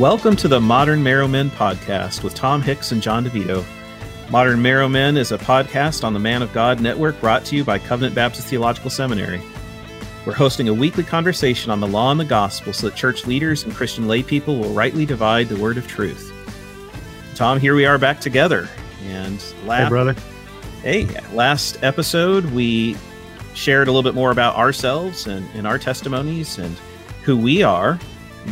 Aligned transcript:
Welcome 0.00 0.34
to 0.36 0.48
the 0.48 0.58
Modern 0.58 1.02
Marrow 1.02 1.28
Men 1.28 1.50
podcast 1.50 2.24
with 2.24 2.34
Tom 2.34 2.62
Hicks 2.62 2.90
and 2.90 3.02
John 3.02 3.22
Divito. 3.22 3.62
Modern 4.30 4.62
Marrow 4.62 4.88
Men 4.88 5.18
is 5.18 5.30
a 5.30 5.36
podcast 5.36 6.04
on 6.04 6.14
the 6.14 6.18
Man 6.18 6.40
of 6.40 6.50
God 6.54 6.80
Network 6.80 7.20
brought 7.20 7.44
to 7.44 7.56
you 7.56 7.64
by 7.64 7.78
Covenant 7.78 8.14
Baptist 8.14 8.48
Theological 8.48 8.88
Seminary. 8.88 9.42
We're 10.24 10.32
hosting 10.32 10.70
a 10.70 10.72
weekly 10.72 11.04
conversation 11.04 11.70
on 11.70 11.80
the 11.80 11.86
law 11.86 12.10
and 12.10 12.18
the 12.18 12.24
gospel 12.24 12.72
so 12.72 12.88
that 12.88 12.96
church 12.96 13.26
leaders 13.26 13.62
and 13.64 13.74
Christian 13.74 14.04
laypeople 14.06 14.58
will 14.58 14.72
rightly 14.72 15.04
divide 15.04 15.50
the 15.50 15.60
word 15.60 15.76
of 15.76 15.86
truth. 15.86 16.32
Tom, 17.34 17.60
here 17.60 17.74
we 17.74 17.84
are 17.84 17.98
back 17.98 18.22
together. 18.22 18.70
And 19.04 19.44
last, 19.66 19.82
hey, 19.82 19.88
brother. 19.90 20.16
Hey, 20.80 21.04
last 21.34 21.76
episode 21.84 22.46
we 22.52 22.96
shared 23.52 23.86
a 23.86 23.92
little 23.92 24.10
bit 24.10 24.14
more 24.14 24.30
about 24.30 24.56
ourselves 24.56 25.26
and, 25.26 25.46
and 25.54 25.66
our 25.66 25.78
testimonies 25.78 26.56
and 26.56 26.74
who 27.22 27.36
we 27.36 27.62
are, 27.62 28.00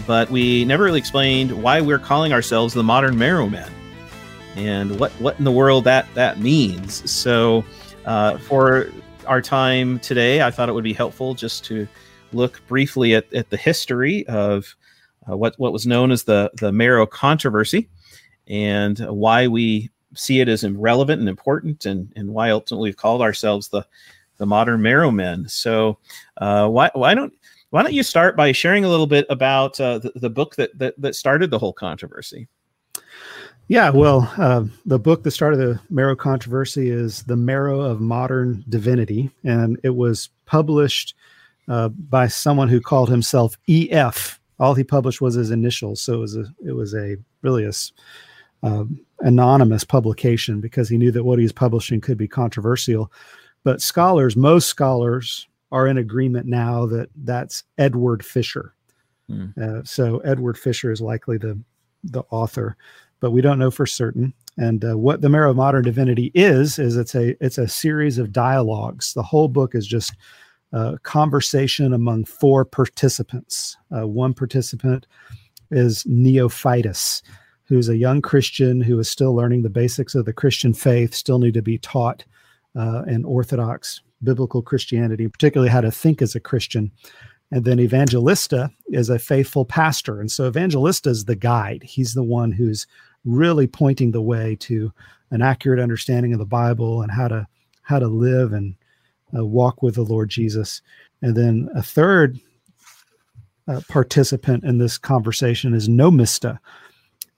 but 0.07 0.31
we 0.31 0.65
never 0.65 0.85
really 0.85 0.99
explained 0.99 1.63
why 1.63 1.81
we're 1.81 1.99
calling 1.99 2.33
ourselves 2.33 2.75
the 2.75 2.83
modern 2.83 3.19
marrow 3.19 3.49
men 3.49 3.71
and 4.57 4.99
what, 4.99 5.13
what 5.13 5.39
in 5.39 5.45
the 5.45 5.53
world 5.53 5.85
that, 5.85 6.07
that 6.15 6.41
means. 6.41 7.09
So, 7.11 7.65
uh, 8.05 8.39
for 8.39 8.91
our 9.27 9.43
time 9.43 9.99
today, 10.01 10.43
I 10.43 10.51
thought 10.51 10.69
it 10.69 10.73
would 10.73 10.85
be 10.85 10.93
helpful 10.93 11.35
just 11.35 11.65
to 11.67 11.87
look 12.33 12.61
briefly 12.67 13.15
at, 13.15 13.33
at 13.33 13.51
the 13.51 13.57
history 13.57 14.27
of 14.27 14.75
uh, 15.29 15.37
what, 15.37 15.59
what 15.59 15.73
was 15.73 15.87
known 15.87 16.11
as 16.11 16.25
the, 16.25 16.51
the 16.55 16.73
marrow 16.73 17.07
controversy 17.07 17.89
and 18.47 18.99
why 18.99 19.47
we 19.47 19.91
see 20.15 20.41
it 20.41 20.49
as 20.49 20.69
relevant 20.69 21.21
and 21.21 21.29
important 21.29 21.85
and, 21.87 22.13
and 22.17 22.29
why 22.29 22.51
ultimately 22.51 22.89
we've 22.89 22.97
called 22.97 23.21
ourselves 23.21 23.69
the, 23.69 23.87
the 24.39 24.47
modern 24.47 24.81
marrow 24.81 25.11
men. 25.11 25.47
So 25.49 25.99
uh, 26.39 26.69
why, 26.69 26.91
why 26.95 27.15
don't 27.15 27.33
why 27.71 27.83
don't 27.83 27.93
you 27.93 28.03
start 28.03 28.37
by 28.37 28.53
sharing 28.53 28.85
a 28.85 28.89
little 28.89 29.07
bit 29.07 29.27
about 29.29 29.81
uh, 29.81 29.99
the, 29.99 30.13
the 30.17 30.31
book 30.31 30.57
that, 30.57 30.77
that, 30.79 30.95
that 31.01 31.15
started 31.15 31.51
the 31.51 31.59
whole 31.59 31.73
controversy? 31.73 32.49
Yeah, 33.69 33.91
well, 33.91 34.33
uh, 34.39 34.65
the 34.87 34.99
book 34.99 35.23
that 35.25 35.33
started 35.33 35.59
the 35.59 35.79
marrow 35.91 36.17
controversy 36.17 36.89
is 36.89 37.23
The 37.25 37.37
Marrow 37.37 37.81
of 37.81 38.01
Modern 38.01 38.65
Divinity, 38.71 39.31
and 39.45 39.79
it 39.83 39.95
was 39.95 40.31
published 40.47 41.15
uh, 41.69 41.89
by 41.89 42.29
someone 42.29 42.69
who 42.69 42.81
called 42.81 43.11
himself 43.11 43.59
EF. 43.69 44.41
All 44.59 44.73
he 44.73 44.85
published 44.85 45.21
was 45.21 45.35
his 45.35 45.51
initials, 45.51 46.01
so 46.01 46.15
it 46.15 46.19
was 46.19 46.37
a 46.37 46.45
it 46.65 46.73
was 46.73 46.95
a 46.95 47.17
really 47.43 47.65
a 47.65 47.73
uh, 48.63 48.85
anonymous 49.21 49.85
publication 49.85 50.63
because 50.63 50.89
he 50.89 50.97
knew 50.97 51.13
that 51.13 51.25
what 51.25 51.39
he 51.39 51.45
was 51.45 51.53
publishing 51.53 52.01
could 52.01 52.17
be 52.17 52.27
controversial. 52.27 53.13
But 53.65 53.83
scholars, 53.83 54.35
most 54.35 54.69
scholars, 54.69 55.47
are 55.71 55.87
in 55.87 55.99
agreement 55.99 56.47
now 56.47 56.87
that 56.87 57.11
that's 57.17 57.65
Edward 57.77 58.25
Fisher. 58.25 58.75
Mm. 59.31 59.57
Uh, 59.59 59.85
so 59.85 60.19
Edward 60.19 60.59
Fisher 60.59 60.91
is 60.91 61.01
likely 61.01 61.39
the 61.39 61.61
the 62.05 62.23
author 62.31 62.77
but 63.21 63.31
we 63.31 63.41
don't 63.41 63.59
know 63.59 63.71
for 63.71 63.87
certain. 63.87 64.33
And 64.57 64.85
uh, 64.85 64.99
what 64.99 65.21
the 65.21 65.29
Marrow 65.29 65.51
of 65.51 65.57
Modern 65.57 65.85
Divinity 65.85 66.31
is 66.35 66.79
is 66.79 66.97
it's 66.97 67.15
a 67.15 67.43
it's 67.45 67.59
a 67.59 67.69
series 67.69 68.19
of 68.19 68.33
dialogues. 68.33 69.15
The 69.15 69.23
whole 69.23 69.49
book 69.49 69.75
is 69.75 69.87
just 69.87 70.15
a 70.73 70.99
conversation 71.03 71.93
among 71.93 72.25
four 72.25 72.65
participants. 72.65 73.77
Uh, 73.95 74.07
one 74.07 74.35
participant 74.35 75.07
is 75.71 76.05
Neophytus, 76.05 77.23
who's 77.65 77.89
a 77.89 77.97
young 77.97 78.21
Christian 78.21 78.81
who 78.81 78.99
is 78.99 79.09
still 79.09 79.35
learning 79.35 79.63
the 79.63 79.71
basics 79.71 80.15
of 80.15 80.25
the 80.25 80.33
Christian 80.33 80.75
faith, 80.75 81.15
still 81.15 81.39
need 81.39 81.55
to 81.55 81.63
be 81.63 81.79
taught 81.79 82.25
uh, 82.77 83.03
in 83.07 83.25
Orthodox 83.25 84.01
biblical 84.23 84.63
Christianity, 84.63 85.29
particularly 85.29 85.71
how 85.71 85.81
to 85.81 85.91
think 85.91 86.23
as 86.23 86.35
a 86.35 86.41
Christian. 86.41 86.91
And 87.51 87.65
then 87.65 87.81
Evangelista 87.81 88.71
is 88.89 89.09
a 89.09 89.19
faithful 89.19 89.65
pastor. 89.65 90.21
And 90.21 90.31
so 90.31 90.47
Evangelista 90.47 91.11
is 91.11 91.25
the 91.25 91.37
guide. 91.37 91.83
He's 91.83 92.15
the 92.15 92.23
one 92.23 92.53
who's 92.53 92.87
really 93.25 93.67
pointing 93.67 94.11
the 94.11 94.23
way 94.23 94.57
to 94.61 94.93
an 95.31 95.43
accurate 95.43 95.81
understanding 95.81 96.33
of 96.33 96.39
the 96.39 96.47
Bible 96.47 97.03
and 97.03 97.11
how 97.11 97.29
to 97.29 97.47
how 97.83 97.99
to 97.99 98.07
live 98.09 98.53
and 98.53 98.75
uh, 99.37 99.45
walk 99.45 99.83
with 99.83 99.95
the 99.95 100.03
Lord 100.03 100.29
Jesus. 100.29 100.83
And 101.23 101.35
then 101.35 101.71
a 101.75 101.83
third 101.83 102.39
uh, 103.67 103.81
participant 103.89 104.65
in 104.65 104.79
this 104.79 104.99
conversation 104.99 105.73
is 105.75 105.89
nomista, 105.89 106.59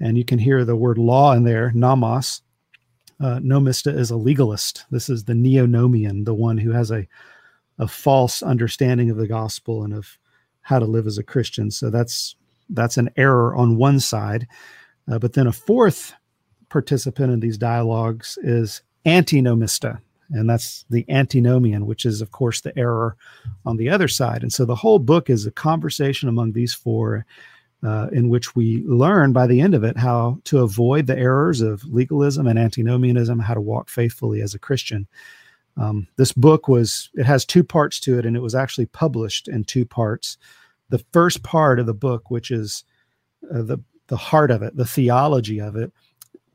and 0.00 0.18
you 0.18 0.24
can 0.24 0.38
hear 0.38 0.64
the 0.64 0.76
word 0.76 0.98
law 0.98 1.32
in 1.32 1.44
there, 1.44 1.70
nomos. 1.72 2.42
Uh, 3.20 3.38
nomista 3.40 3.94
is 3.94 4.10
a 4.10 4.16
legalist. 4.16 4.84
This 4.90 5.10
is 5.10 5.24
the 5.24 5.34
neonomian, 5.34 6.24
the 6.24 6.34
one 6.34 6.58
who 6.58 6.72
has 6.72 6.90
a 6.90 7.06
a 7.80 7.88
false 7.88 8.42
understanding 8.42 9.10
of 9.10 9.16
the 9.16 9.26
gospel 9.26 9.82
and 9.82 9.94
of 9.94 10.18
how 10.60 10.78
to 10.78 10.84
live 10.84 11.06
as 11.06 11.16
a 11.16 11.22
Christian. 11.22 11.70
So 11.70 11.88
that's 11.90 12.36
that's 12.68 12.98
an 12.98 13.10
error 13.16 13.54
on 13.56 13.76
one 13.76 13.98
side. 14.00 14.46
Uh, 15.10 15.18
but 15.18 15.32
then 15.32 15.46
a 15.46 15.52
fourth 15.52 16.12
participant 16.68 17.32
in 17.32 17.40
these 17.40 17.58
dialogues 17.58 18.38
is 18.42 18.82
antinomista, 19.06 20.00
and 20.30 20.48
that's 20.48 20.84
the 20.90 21.04
antinomian, 21.08 21.86
which 21.86 22.04
is, 22.04 22.20
of 22.20 22.30
course, 22.30 22.60
the 22.60 22.78
error 22.78 23.16
on 23.64 23.76
the 23.78 23.88
other 23.88 24.08
side. 24.08 24.42
And 24.42 24.52
so 24.52 24.64
the 24.64 24.76
whole 24.76 24.98
book 24.98 25.30
is 25.30 25.46
a 25.46 25.50
conversation 25.50 26.28
among 26.28 26.52
these 26.52 26.74
four. 26.74 27.24
Uh, 27.82 28.08
in 28.12 28.28
which 28.28 28.54
we 28.54 28.84
learn 28.86 29.32
by 29.32 29.46
the 29.46 29.58
end 29.58 29.74
of 29.74 29.82
it 29.82 29.96
how 29.96 30.38
to 30.44 30.58
avoid 30.58 31.06
the 31.06 31.16
errors 31.16 31.62
of 31.62 31.82
legalism 31.84 32.46
and 32.46 32.58
antinomianism, 32.58 33.38
how 33.38 33.54
to 33.54 33.60
walk 33.60 33.88
faithfully 33.88 34.42
as 34.42 34.52
a 34.52 34.58
Christian. 34.58 35.08
Um, 35.78 36.06
this 36.16 36.32
book 36.32 36.68
was, 36.68 37.08
it 37.14 37.24
has 37.24 37.46
two 37.46 37.64
parts 37.64 37.98
to 38.00 38.18
it, 38.18 38.26
and 38.26 38.36
it 38.36 38.42
was 38.42 38.54
actually 38.54 38.84
published 38.84 39.48
in 39.48 39.64
two 39.64 39.86
parts. 39.86 40.36
The 40.90 41.02
first 41.14 41.42
part 41.42 41.80
of 41.80 41.86
the 41.86 41.94
book, 41.94 42.30
which 42.30 42.50
is 42.50 42.84
uh, 43.50 43.62
the 43.62 43.78
the 44.10 44.16
heart 44.16 44.50
of 44.50 44.60
it, 44.62 44.76
the 44.76 44.84
theology 44.84 45.60
of 45.60 45.76
it, 45.76 45.92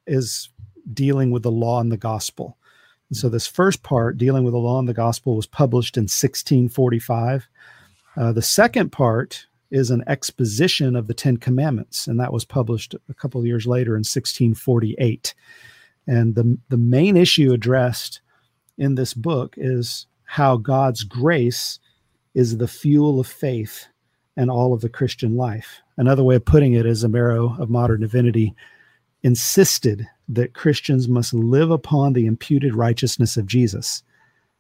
is 0.06 0.50
dealing 0.94 1.31
with 1.31 1.41
the 1.41 1.52
law 1.52 1.80
and 1.80 1.91
the 1.91 1.97
gospel. 1.97 2.58
And 3.09 3.18
so 3.18 3.30
this 3.30 3.47
first 3.47 3.81
part, 3.81 4.18
dealing 4.18 4.44
with 4.44 4.53
the 4.53 4.59
law 4.59 4.78
and 4.78 4.88
the 4.88 4.94
gospel, 4.94 5.35
was 5.35 5.47
published 5.47 5.96
in 5.97 6.03
1645. 6.03 7.47
Uh, 8.18 8.34
the 8.34 8.41
second 8.41 8.91
part 8.91 9.47
is 9.75 9.91
an 9.91 10.03
exposition 10.08 10.96
of 10.96 11.08
the 11.08 11.13
Ten 11.13 11.36
Commandments, 11.36 12.08
and 12.08 12.18
that 12.18 12.31
was 12.31 12.46
published 12.46 12.96
a 13.09 13.13
couple 13.13 13.41
of 13.41 13.46
years 13.46 13.68
later 13.68 13.91
in 13.91 14.00
1648. 14.00 15.36
And 16.08 16.34
the, 16.36 16.58
the 16.69 16.78
main 16.78 17.18
issue 17.18 17.52
addressed 17.52 18.22
in 18.78 18.96
this 18.96 19.14
book 19.14 19.56
is 19.58 20.08
how 20.24 20.56
God's 20.56 21.03
grace 21.03 21.80
is 22.34 22.58
the 22.58 22.69
fuel 22.69 23.19
of 23.19 23.28
faith 23.28 23.88
and 24.38 24.50
all 24.50 24.74
of 24.74 24.80
the 24.80 24.90
Christian 24.90 25.35
life. 25.35 25.81
Another 25.97 26.24
way 26.24 26.35
of 26.35 26.46
putting 26.46 26.74
it 26.74 26.85
is 26.85 27.03
a 27.03 27.09
marrow 27.09 27.56
of 27.59 27.69
modern 27.69 28.00
divinity 28.00 28.56
insisted 29.24 30.08
that 30.30 30.53
Christians 30.53 31.09
must 31.09 31.34
live 31.34 31.69
upon 31.69 32.14
the 32.14 32.28
imputed 32.28 32.75
righteousness 32.75 33.35
of 33.35 33.46
Jesus. 33.46 34.03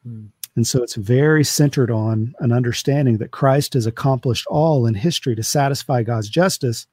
Mm. 0.05 0.27
And 0.55 0.65
so 0.65 0.81
it's 0.81 0.95
very 0.95 1.43
centered 1.43 1.91
on 1.91 2.33
an 2.39 2.51
understanding 2.51 3.17
that 3.17 3.31
Christ 3.31 3.73
has 3.73 3.85
accomplished 3.85 4.45
all 4.47 4.85
in 4.85 4.93
history 4.93 5.35
to 5.35 5.43
satisfy 5.43 6.03
God's 6.03 6.29
justice, 6.29 6.87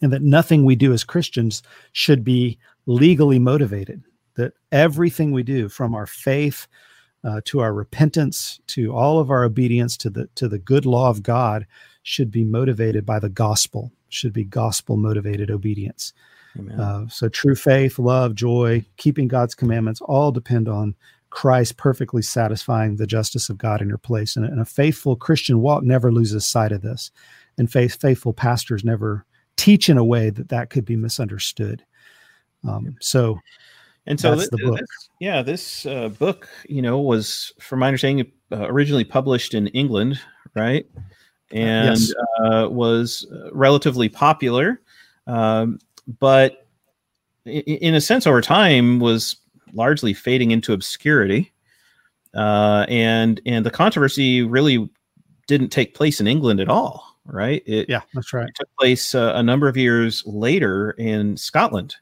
and 0.00 0.12
that 0.12 0.22
nothing 0.22 0.64
we 0.64 0.76
do 0.76 0.92
as 0.92 1.04
Christians 1.04 1.62
should 1.92 2.24
be 2.24 2.58
legally 2.86 3.38
motivated. 3.38 4.02
That 4.36 4.52
everything 4.72 5.32
we 5.32 5.42
do, 5.42 5.68
from 5.68 5.94
our 5.94 6.06
faith 6.06 6.66
uh, 7.24 7.40
to 7.46 7.60
our 7.60 7.72
repentance 7.72 8.60
to 8.68 8.94
all 8.94 9.18
of 9.18 9.30
our 9.30 9.44
obedience 9.44 9.96
to 9.98 10.10
the 10.10 10.28
to 10.34 10.48
the 10.48 10.58
good 10.58 10.86
law 10.86 11.10
of 11.10 11.22
God, 11.22 11.66
should 12.02 12.30
be 12.30 12.44
motivated 12.44 13.06
by 13.06 13.18
the 13.18 13.28
gospel, 13.28 13.92
should 14.08 14.32
be 14.32 14.44
gospel 14.44 14.96
motivated 14.96 15.50
obedience. 15.50 16.12
Uh, 16.78 17.08
so 17.08 17.28
true 17.28 17.56
faith, 17.56 17.98
love, 17.98 18.34
joy, 18.34 18.84
keeping 18.96 19.26
God's 19.26 19.56
commandments 19.56 20.00
all 20.00 20.30
depend 20.30 20.68
on 20.68 20.94
Christ 21.34 21.76
perfectly 21.76 22.22
satisfying 22.22 22.94
the 22.94 23.08
justice 23.08 23.48
of 23.48 23.58
God 23.58 23.82
in 23.82 23.88
your 23.88 23.98
place. 23.98 24.36
And, 24.36 24.46
and 24.46 24.60
a 24.60 24.64
faithful 24.64 25.16
Christian 25.16 25.60
walk 25.60 25.82
never 25.82 26.12
loses 26.12 26.46
sight 26.46 26.70
of 26.70 26.82
this. 26.82 27.10
And 27.58 27.70
faith, 27.70 28.00
faithful 28.00 28.32
pastors 28.32 28.84
never 28.84 29.26
teach 29.56 29.88
in 29.88 29.98
a 29.98 30.04
way 30.04 30.30
that 30.30 30.48
that 30.50 30.70
could 30.70 30.84
be 30.84 30.94
misunderstood. 30.94 31.84
Um, 32.66 32.96
so, 33.00 33.40
and 34.06 34.20
so 34.20 34.36
that's 34.36 34.48
the 34.48 34.58
book. 34.58 34.78
This, 34.78 35.10
yeah, 35.18 35.42
this 35.42 35.86
uh, 35.86 36.08
book, 36.08 36.48
you 36.68 36.80
know, 36.80 37.00
was, 37.00 37.52
from 37.58 37.80
my 37.80 37.88
understanding, 37.88 38.30
uh, 38.52 38.68
originally 38.68 39.04
published 39.04 39.54
in 39.54 39.66
England, 39.68 40.20
right? 40.54 40.86
and 41.50 41.98
yes. 41.98 42.12
uh, 42.40 42.68
was 42.70 43.26
uh, 43.32 43.52
relatively 43.52 44.08
popular, 44.08 44.80
um, 45.26 45.78
but 46.18 46.66
in, 47.44 47.60
in, 47.60 47.94
a 47.94 48.00
sense, 48.00 48.26
over 48.26 48.40
time, 48.40 48.98
was 48.98 49.36
largely 49.74 50.14
fading 50.14 50.50
into 50.50 50.72
obscurity. 50.72 51.52
Uh, 52.34 52.84
and 52.88 53.40
and 53.46 53.64
the 53.64 53.70
controversy 53.70 54.42
really 54.42 54.90
didn't 55.46 55.68
take 55.68 55.94
place 55.94 56.20
in 56.20 56.26
England 56.26 56.60
at 56.60 56.68
all, 56.68 57.04
right? 57.26 57.62
It, 57.66 57.88
yeah, 57.88 58.00
that's 58.12 58.32
right. 58.32 58.48
It 58.48 58.54
took 58.56 58.76
place 58.76 59.14
uh, 59.14 59.32
a 59.36 59.42
number 59.42 59.68
of 59.68 59.76
years 59.76 60.22
later 60.26 60.92
in 60.92 61.36
Scotland 61.36 61.94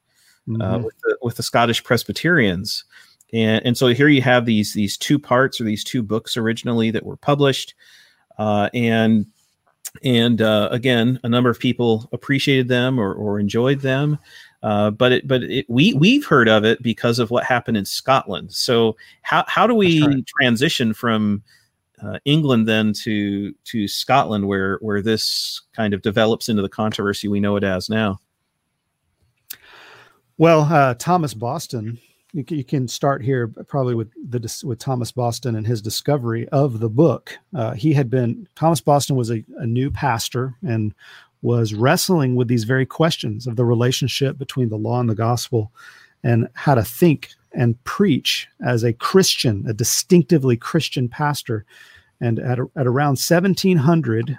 uh, 0.48 0.52
mm-hmm. 0.52 0.84
with, 0.84 0.94
the, 1.02 1.18
with 1.22 1.36
the 1.36 1.42
Scottish 1.42 1.84
Presbyterians. 1.84 2.84
And, 3.32 3.64
and 3.64 3.76
so 3.76 3.88
here 3.88 4.08
you 4.08 4.22
have 4.22 4.46
these 4.46 4.74
these 4.74 4.96
two 4.96 5.18
parts 5.18 5.60
or 5.60 5.64
these 5.64 5.84
two 5.84 6.02
books 6.02 6.36
originally 6.36 6.90
that 6.90 7.04
were 7.04 7.16
published, 7.16 7.74
uh, 8.38 8.68
and 8.74 9.26
and 10.04 10.40
uh, 10.40 10.68
again, 10.70 11.20
a 11.22 11.28
number 11.28 11.50
of 11.50 11.58
people 11.58 12.08
appreciated 12.12 12.68
them 12.68 12.98
or, 12.98 13.12
or 13.12 13.38
enjoyed 13.38 13.80
them. 13.80 14.18
Uh, 14.62 14.90
but 14.90 15.12
it, 15.12 15.26
but 15.26 15.42
it, 15.42 15.66
we 15.68 15.92
we've 15.94 16.24
heard 16.24 16.48
of 16.48 16.64
it 16.64 16.82
because 16.82 17.18
of 17.18 17.30
what 17.30 17.44
happened 17.44 17.76
in 17.76 17.84
Scotland. 17.84 18.52
So 18.52 18.96
how 19.22 19.44
how 19.48 19.66
do 19.66 19.74
we 19.74 20.06
right. 20.06 20.24
transition 20.26 20.94
from 20.94 21.42
uh, 22.02 22.18
England 22.24 22.68
then 22.68 22.92
to 22.92 23.52
to 23.64 23.88
Scotland, 23.88 24.46
where 24.46 24.78
where 24.80 25.02
this 25.02 25.62
kind 25.74 25.94
of 25.94 26.02
develops 26.02 26.48
into 26.48 26.62
the 26.62 26.68
controversy 26.68 27.28
we 27.28 27.40
know 27.40 27.56
it 27.56 27.64
as 27.64 27.88
now? 27.88 28.20
Well, 30.38 30.62
uh, 30.62 30.94
Thomas 30.94 31.34
Boston, 31.34 31.98
you 32.32 32.42
can, 32.42 32.56
you 32.56 32.64
can, 32.64 32.88
start 32.88 33.22
here 33.22 33.48
probably 33.68 33.94
with 33.94 34.10
the 34.30 34.62
with 34.64 34.78
Thomas 34.78 35.12
Boston 35.12 35.56
and 35.56 35.66
his 35.66 35.82
discovery 35.82 36.48
of 36.48 36.80
the 36.80 36.88
book. 36.88 37.36
Uh, 37.54 37.72
he 37.72 37.92
had 37.92 38.08
been 38.08 38.48
Thomas 38.54 38.80
Boston 38.80 39.16
was 39.16 39.30
a, 39.30 39.44
a 39.58 39.66
new 39.66 39.90
pastor 39.90 40.54
and 40.62 40.94
was 41.42 41.74
wrestling 41.74 42.36
with 42.36 42.48
these 42.48 42.64
very 42.64 42.86
questions 42.86 43.46
of 43.46 43.56
the 43.56 43.64
relationship 43.64 44.38
between 44.38 44.68
the 44.68 44.78
law 44.78 45.00
and 45.00 45.10
the 45.10 45.14
gospel, 45.14 45.72
and 46.22 46.48
how 46.54 46.74
to 46.74 46.84
think 46.84 47.30
and 47.52 47.82
preach 47.84 48.48
as 48.64 48.82
a 48.82 48.92
Christian, 48.92 49.64
a 49.68 49.74
distinctively 49.74 50.56
Christian 50.56 51.08
pastor. 51.08 51.64
And 52.20 52.38
at, 52.38 52.58
at 52.76 52.86
around 52.86 53.18
1700, 53.18 54.38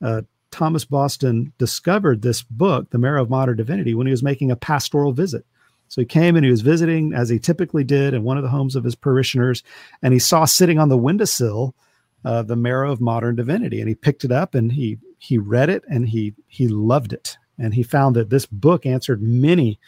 uh, 0.00 0.22
Thomas 0.50 0.84
Boston 0.84 1.52
discovered 1.58 2.22
this 2.22 2.42
book, 2.42 2.90
The 2.90 2.98
Marrow 2.98 3.22
of 3.22 3.30
Modern 3.30 3.56
Divinity, 3.56 3.94
when 3.94 4.06
he 4.06 4.12
was 4.12 4.22
making 4.22 4.50
a 4.50 4.56
pastoral 4.56 5.12
visit. 5.12 5.44
So 5.88 6.00
he 6.00 6.06
came 6.06 6.36
and 6.36 6.44
he 6.44 6.50
was 6.50 6.60
visiting, 6.60 7.12
as 7.12 7.28
he 7.28 7.38
typically 7.38 7.84
did, 7.84 8.14
in 8.14 8.22
one 8.22 8.36
of 8.36 8.42
the 8.42 8.50
homes 8.50 8.76
of 8.76 8.84
his 8.84 8.94
parishioners, 8.94 9.62
and 10.02 10.12
he 10.12 10.20
saw 10.20 10.44
sitting 10.44 10.78
on 10.78 10.88
the 10.88 10.98
windowsill 10.98 11.74
uh, 12.24 12.42
the 12.42 12.56
Marrow 12.56 12.92
of 12.92 13.00
Modern 13.00 13.36
Divinity, 13.36 13.80
and 13.80 13.88
he 13.88 13.94
picked 13.94 14.24
it 14.24 14.32
up 14.32 14.54
and 14.54 14.72
he 14.72 14.98
he 15.18 15.38
read 15.38 15.68
it 15.68 15.84
and 15.88 16.08
he 16.08 16.34
he 16.46 16.68
loved 16.68 17.12
it, 17.12 17.36
and 17.58 17.74
he 17.74 17.82
found 17.82 18.16
that 18.16 18.30
this 18.30 18.46
book 18.46 18.86
answered 18.86 19.22
many 19.22 19.78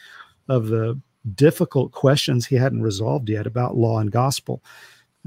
of 0.48 0.68
the 0.68 1.00
difficult 1.34 1.92
questions 1.92 2.46
he 2.46 2.56
hadn't 2.56 2.82
resolved 2.82 3.28
yet 3.28 3.46
about 3.46 3.76
law 3.76 3.98
and 3.98 4.10
gospel. 4.10 4.62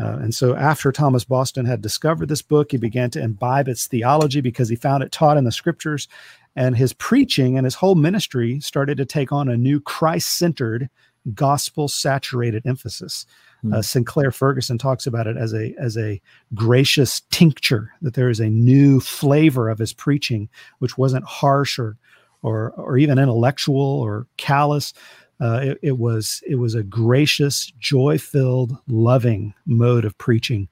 Uh, 0.02 0.18
and 0.18 0.34
so, 0.34 0.56
after 0.56 0.92
Thomas 0.92 1.24
Boston 1.24 1.66
had 1.66 1.82
discovered 1.82 2.28
this 2.28 2.42
book, 2.42 2.72
he 2.72 2.78
began 2.78 3.12
to 3.12 3.22
imbibe 3.22 3.68
its 3.68 3.86
theology 3.86 4.42
because 4.42 4.68
he 4.68 4.76
found 4.76 5.04
it 5.04 5.12
taught 5.12 5.38
in 5.38 5.44
the 5.44 5.52
scriptures. 5.52 6.08
And 6.56 6.76
his 6.76 6.94
preaching 6.94 7.58
and 7.58 7.66
his 7.66 7.76
whole 7.76 7.96
ministry 7.96 8.60
started 8.60 8.98
to 8.98 9.06
take 9.06 9.32
on 9.32 9.50
a 9.50 9.58
new 9.58 9.80
Christ 9.80 10.38
centered, 10.38 10.90
gospel 11.34 11.88
saturated 11.88 12.66
emphasis. 12.66 13.26
Mm. 13.64 13.74
Uh, 13.74 13.82
Sinclair 13.82 14.32
Ferguson 14.32 14.78
talks 14.78 15.08
about 15.08 15.28
it 15.28 15.38
as 15.38 15.54
a, 15.54 15.74
as 15.80 15.98
a 15.98 16.22
gracious 16.54 17.22
tincture, 17.32 17.94
that 18.02 18.14
there 18.14 18.30
is 18.30 18.40
a 18.40 18.50
new 18.50 19.00
flavor 19.00 19.70
of 19.70 19.80
his 19.80 19.94
preaching, 19.94 20.50
which 20.80 20.98
wasn't 20.98 21.26
harsh 21.26 21.80
or, 21.80 21.98
or, 22.42 22.72
or 22.72 22.98
even 22.98 23.20
intellectual 23.20 23.82
or 23.82 24.28
callous 24.38 24.94
uh, 25.42 25.60
it, 25.62 25.80
it, 25.82 25.98
was 25.98 26.42
it 26.48 26.56
was 26.56 26.76
a 26.76 26.84
gracious, 26.84 27.72
joy-filled, 27.80 28.78
loving 28.88 29.54
mode 29.66 30.06
of 30.06 30.18
preaching 30.18 30.70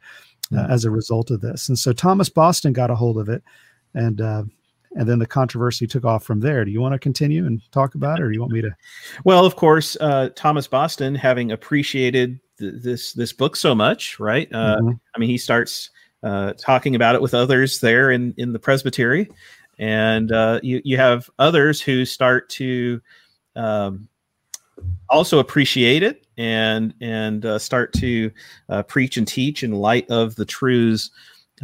uh, 0.51 0.55
mm-hmm. 0.55 0.71
as 0.71 0.85
a 0.85 0.91
result 0.91 1.31
of 1.31 1.41
this. 1.41 1.67
And 1.67 1.77
so 1.77 1.91
Thomas 1.91 2.29
Boston 2.29 2.71
got 2.71 2.89
a 2.89 2.95
hold 2.95 3.17
of 3.17 3.27
it, 3.27 3.43
and 3.93 4.21
uh, 4.21 4.43
and 4.95 5.09
then 5.09 5.19
the 5.19 5.25
controversy 5.25 5.87
took 5.87 6.05
off 6.05 6.23
from 6.23 6.39
there. 6.39 6.63
Do 6.63 6.71
you 6.71 6.79
want 6.79 6.93
to 6.93 6.99
continue 6.99 7.45
and 7.45 7.61
talk 7.71 7.95
about 7.95 8.19
it, 8.19 8.23
or 8.23 8.27
do 8.29 8.33
you 8.33 8.39
want 8.39 8.53
me 8.53 8.61
to? 8.61 8.71
Well, 9.25 9.45
of 9.45 9.55
course, 9.55 9.97
uh, 9.99 10.29
Thomas 10.35 10.67
Boston, 10.67 11.15
having 11.15 11.51
appreciated 11.51 12.39
th- 12.61 12.81
this 12.81 13.13
this 13.13 13.33
book 13.33 13.55
so 13.55 13.75
much, 13.75 14.19
right? 14.19 14.47
Uh, 14.53 14.77
mm-hmm. 14.77 14.91
I 15.15 15.19
mean, 15.19 15.29
he 15.29 15.37
starts 15.37 15.89
uh, 16.23 16.53
talking 16.53 16.95
about 16.95 17.15
it 17.15 17.21
with 17.21 17.33
others 17.33 17.81
there 17.81 18.11
in 18.11 18.33
in 18.37 18.53
the 18.53 18.59
presbytery, 18.59 19.29
and 19.79 20.29
you 20.63 20.81
you 20.85 20.97
have 20.97 21.29
others 21.39 21.81
who 21.81 22.05
start 22.05 22.47
to 22.51 23.01
um, 23.55 24.07
also 25.09 25.39
appreciate 25.39 26.03
it 26.03 26.25
and 26.37 26.93
and 27.01 27.45
uh, 27.45 27.59
start 27.59 27.93
to 27.93 28.31
uh, 28.69 28.83
preach 28.83 29.17
and 29.17 29.27
teach 29.27 29.63
in 29.63 29.71
light 29.71 30.09
of 30.09 30.35
the 30.35 30.45
truths 30.45 31.11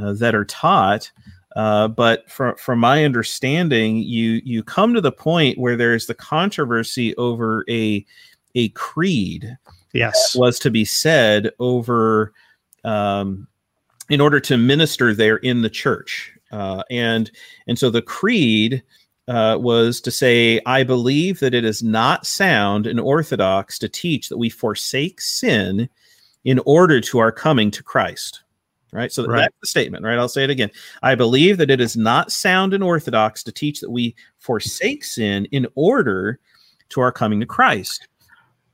uh, 0.01 0.13
that 0.13 0.35
are 0.35 0.45
taught. 0.45 1.11
Uh, 1.55 1.87
but 1.87 2.29
from 2.29 2.55
from 2.57 2.79
my 2.79 3.03
understanding, 3.03 3.97
you 3.97 4.41
you 4.43 4.63
come 4.63 4.93
to 4.93 5.01
the 5.01 5.11
point 5.11 5.57
where 5.57 5.75
there's 5.75 6.05
the 6.05 6.13
controversy 6.13 7.15
over 7.15 7.65
a 7.69 8.05
a 8.55 8.69
creed. 8.69 9.57
Yes, 9.97 10.35
was 10.35 10.59
to 10.59 10.71
be 10.71 10.85
said 10.85 11.51
over 11.59 12.33
um, 12.83 13.47
in 14.09 14.21
order 14.21 14.39
to 14.41 14.57
minister 14.57 15.13
there 15.13 15.37
in 15.37 15.61
the 15.61 15.69
church, 15.69 16.33
uh, 16.51 16.83
and 16.89 17.31
and 17.67 17.77
so 17.77 17.89
the 17.89 18.01
creed 18.01 18.83
uh, 19.27 19.57
was 19.59 19.99
to 20.01 20.11
say, 20.11 20.61
I 20.65 20.83
believe 20.83 21.39
that 21.39 21.53
it 21.53 21.65
is 21.65 21.83
not 21.83 22.25
sound 22.25 22.87
and 22.87 22.99
orthodox 22.99 23.77
to 23.79 23.89
teach 23.89 24.29
that 24.29 24.37
we 24.37 24.49
forsake 24.49 25.19
sin 25.19 25.89
in 26.43 26.59
order 26.65 27.01
to 27.01 27.19
our 27.19 27.31
coming 27.31 27.71
to 27.71 27.83
Christ. 27.83 28.41
Right. 28.93 29.11
So 29.11 29.25
right. 29.25 29.41
that's 29.41 29.55
the 29.61 29.67
statement, 29.67 30.05
right? 30.05 30.17
I'll 30.17 30.29
say 30.29 30.45
it 30.45 30.49
again. 30.49 30.71
I 31.03 31.13
believe 31.13 31.57
that 31.57 31.69
it 31.69 31.81
is 31.81 31.97
not 31.97 32.31
sound 32.31 32.73
and 32.73 32.81
orthodox 32.81 33.43
to 33.43 33.51
teach 33.51 33.81
that 33.81 33.91
we 33.91 34.15
forsake 34.39 35.03
sin 35.03 35.45
in 35.51 35.67
order 35.75 36.39
to 36.89 37.01
our 37.01 37.11
coming 37.11 37.41
to 37.41 37.45
Christ. 37.45 38.07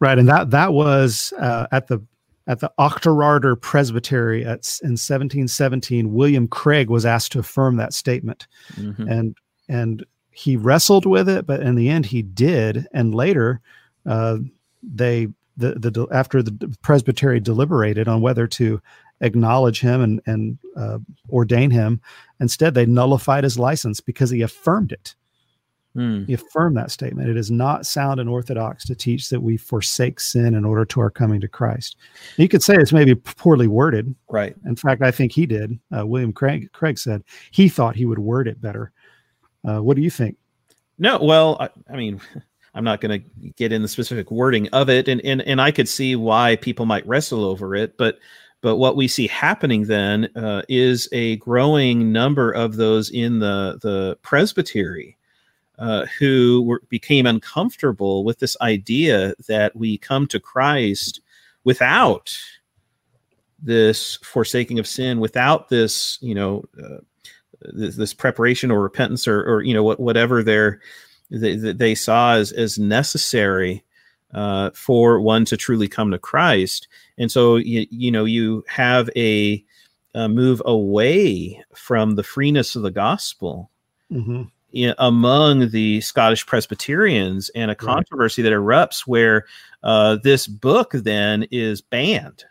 Right. 0.03 0.19
And 0.19 0.27
that 0.27 0.49
that 0.49 0.73
was 0.73 1.31
uh, 1.39 1.67
at 1.71 1.87
the 1.87 2.03
at 2.45 2.59
the 2.59 2.69
Auchterarder 2.77 3.59
Presbytery 3.59 4.41
at, 4.41 4.67
in 4.83 4.97
1717, 4.99 6.11
William 6.11 6.45
Craig 6.45 6.89
was 6.89 7.05
asked 7.05 7.31
to 7.31 7.39
affirm 7.39 7.77
that 7.77 7.93
statement. 7.93 8.45
Mm-hmm. 8.73 9.07
And 9.07 9.37
and 9.69 10.05
he 10.31 10.57
wrestled 10.57 11.05
with 11.05 11.29
it, 11.29 11.45
but 11.45 11.61
in 11.61 11.75
the 11.75 11.87
end 11.87 12.07
he 12.07 12.21
did. 12.21 12.85
And 12.93 13.15
later, 13.15 13.61
uh, 14.05 14.39
they 14.83 15.29
the 15.55 15.75
the 15.75 16.05
after 16.11 16.43
the 16.43 16.75
presbytery 16.81 17.39
deliberated 17.39 18.09
on 18.09 18.19
whether 18.19 18.45
to 18.45 18.81
acknowledge 19.21 19.79
him 19.79 20.01
and 20.01 20.21
and 20.25 20.57
uh, 20.75 20.97
ordain 21.29 21.71
him, 21.71 22.01
instead 22.41 22.73
they 22.73 22.85
nullified 22.85 23.45
his 23.45 23.57
license 23.57 24.01
because 24.01 24.31
he 24.31 24.41
affirmed 24.41 24.91
it. 24.91 25.15
Hmm. 25.95 26.23
He 26.25 26.33
affirmed 26.33 26.75
that 26.77 26.89
statement. 26.89 27.29
It 27.29 27.37
is 27.37 27.51
not 27.51 27.85
sound 27.85 28.19
and 28.19 28.27
orthodox 28.27 28.83
to 28.85 28.95
teach 28.95 29.29
that 29.29 29.41
we 29.41 29.57
forsake 29.57 30.19
sin 30.19 30.55
in 30.55 30.65
order 30.65 30.85
to 30.85 30.99
our 30.99 31.11
coming 31.11 31.39
to 31.41 31.47
Christ. 31.47 31.97
You 32.37 32.47
could 32.47 32.63
say 32.63 32.75
it's 32.75 32.91
maybe 32.91 33.13
poorly 33.13 33.67
worded. 33.67 34.13
Right. 34.29 34.55
In 34.65 34.75
fact, 34.75 35.03
I 35.03 35.11
think 35.11 35.31
he 35.31 35.45
did. 35.45 35.77
Uh, 35.95 36.05
William 36.05 36.33
Craig, 36.33 36.71
Craig 36.71 36.97
said 36.97 37.23
he 37.51 37.69
thought 37.69 37.95
he 37.95 38.05
would 38.05 38.19
word 38.19 38.47
it 38.47 38.59
better. 38.59 38.91
Uh, 39.67 39.81
what 39.81 39.95
do 39.95 40.01
you 40.01 40.09
think? 40.09 40.35
No, 40.97 41.19
well, 41.19 41.57
I, 41.59 41.69
I 41.91 41.95
mean, 41.95 42.19
I'm 42.73 42.83
not 42.83 43.01
going 43.01 43.21
to 43.21 43.49
get 43.51 43.71
in 43.71 43.83
the 43.83 43.87
specific 43.87 44.31
wording 44.31 44.67
of 44.69 44.89
it, 44.89 45.07
and, 45.07 45.21
and 45.21 45.43
and 45.43 45.61
I 45.61 45.69
could 45.69 45.87
see 45.87 46.15
why 46.15 46.55
people 46.55 46.87
might 46.87 47.05
wrestle 47.05 47.45
over 47.45 47.75
it, 47.75 47.97
but 47.97 48.17
but 48.61 48.77
what 48.77 48.95
we 48.95 49.07
see 49.07 49.27
happening 49.27 49.83
then 49.83 50.29
uh, 50.35 50.63
is 50.69 51.07
a 51.11 51.35
growing 51.35 52.11
number 52.11 52.51
of 52.51 52.77
those 52.77 53.11
in 53.11 53.37
the 53.37 53.77
the 53.83 54.17
presbytery 54.23 55.17
uh, 55.79 56.05
who 56.19 56.63
were, 56.63 56.81
became 56.89 57.25
uncomfortable 57.25 58.23
with 58.23 58.39
this 58.39 58.55
idea 58.61 59.33
that 59.47 59.75
we 59.75 59.97
come 59.97 60.27
to 60.27 60.39
Christ 60.39 61.21
without 61.63 62.35
this 63.61 64.17
forsaking 64.17 64.79
of 64.79 64.87
sin, 64.87 65.19
without 65.19 65.69
this, 65.69 66.17
you 66.21 66.35
know, 66.35 66.63
uh, 66.81 66.97
this, 67.61 67.95
this 67.95 68.13
preparation 68.13 68.71
or 68.71 68.81
repentance 68.81 69.27
or, 69.27 69.41
or 69.43 69.61
you 69.63 69.73
know 69.73 69.83
what, 69.83 69.99
whatever 69.99 70.43
they, 71.29 71.55
they 71.55 71.95
saw 71.95 72.35
as, 72.35 72.51
as 72.51 72.77
necessary 72.77 73.83
uh, 74.33 74.71
for 74.73 75.19
one 75.19 75.45
to 75.45 75.57
truly 75.57 75.87
come 75.87 76.11
to 76.11 76.19
Christ. 76.19 76.87
And 77.17 77.31
so 77.31 77.55
you, 77.55 77.87
you 77.89 78.11
know 78.11 78.25
you 78.25 78.63
have 78.67 79.09
a, 79.15 79.63
a 80.13 80.27
move 80.27 80.61
away 80.65 81.63
from 81.73 82.15
the 82.15 82.23
freeness 82.23 82.75
of 82.75 82.81
the 82.81 82.91
gospel 82.91 83.69
mm-hmm. 84.11 84.43
In, 84.73 84.95
among 84.97 85.69
the 85.69 86.01
Scottish 86.01 86.45
Presbyterians, 86.45 87.49
and 87.49 87.69
a 87.69 87.75
controversy 87.75 88.41
right. 88.41 88.49
that 88.49 88.55
erupts 88.55 89.01
where 89.01 89.45
uh, 89.83 90.17
this 90.23 90.47
book 90.47 90.91
then 90.93 91.45
is 91.51 91.81
banned 91.81 92.45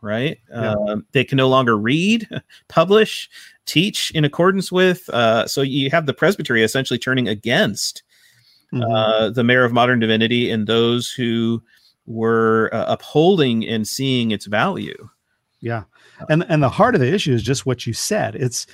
right? 0.00 0.38
Yeah. 0.50 0.72
Um, 0.72 1.06
they 1.12 1.24
can 1.24 1.36
no 1.36 1.48
longer 1.48 1.76
read, 1.76 2.28
publish, 2.68 3.28
teach 3.66 4.10
in 4.12 4.24
accordance 4.24 4.70
with. 4.72 5.08
Uh, 5.10 5.46
so 5.46 5.62
you 5.62 5.90
have 5.90 6.06
the 6.06 6.14
presbytery 6.14 6.62
essentially 6.62 6.98
turning 6.98 7.28
against 7.28 8.02
mm-hmm. 8.72 8.82
uh, 8.90 9.30
the 9.30 9.44
marrow 9.44 9.66
of 9.66 9.72
modern 9.72 10.00
divinity 10.00 10.50
and 10.50 10.66
those 10.66 11.10
who 11.10 11.62
were 12.06 12.70
uh, 12.72 12.86
upholding 12.88 13.66
and 13.66 13.86
seeing 13.86 14.30
its 14.30 14.46
value. 14.46 15.08
Yeah, 15.60 15.84
and 16.28 16.44
and 16.48 16.62
the 16.62 16.68
heart 16.68 16.94
of 16.94 17.00
the 17.00 17.12
issue 17.12 17.32
is 17.32 17.42
just 17.42 17.66
what 17.66 17.84
you 17.84 17.92
said. 17.92 18.36
It's 18.36 18.66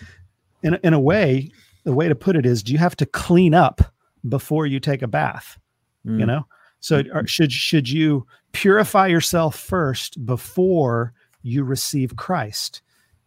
in 0.63 0.75
in 0.85 0.93
a 0.93 1.01
way, 1.01 1.51
the 1.85 1.93
way 1.93 2.09
to 2.09 2.15
put 2.15 2.37
it 2.37 2.47
is, 2.47 2.63
do 2.63 2.73
you 2.73 2.79
have 2.79 2.97
to 2.97 3.07
clean 3.07 3.55
up 3.55 3.81
before 4.29 4.67
you 4.67 4.81
take 4.81 5.03
a 5.03 5.09
bath? 5.09 5.59
Mm. 6.07 6.21
You 6.21 6.27
know, 6.27 6.47
so 6.81 7.03
mm-hmm. 7.03 7.25
should 7.27 7.53
should 7.53 7.89
you 7.89 8.27
purify 8.53 9.07
yourself 9.07 9.59
first 9.59 10.25
before 10.27 11.13
you 11.43 11.65
receive 11.65 12.17
Christ? 12.17 12.83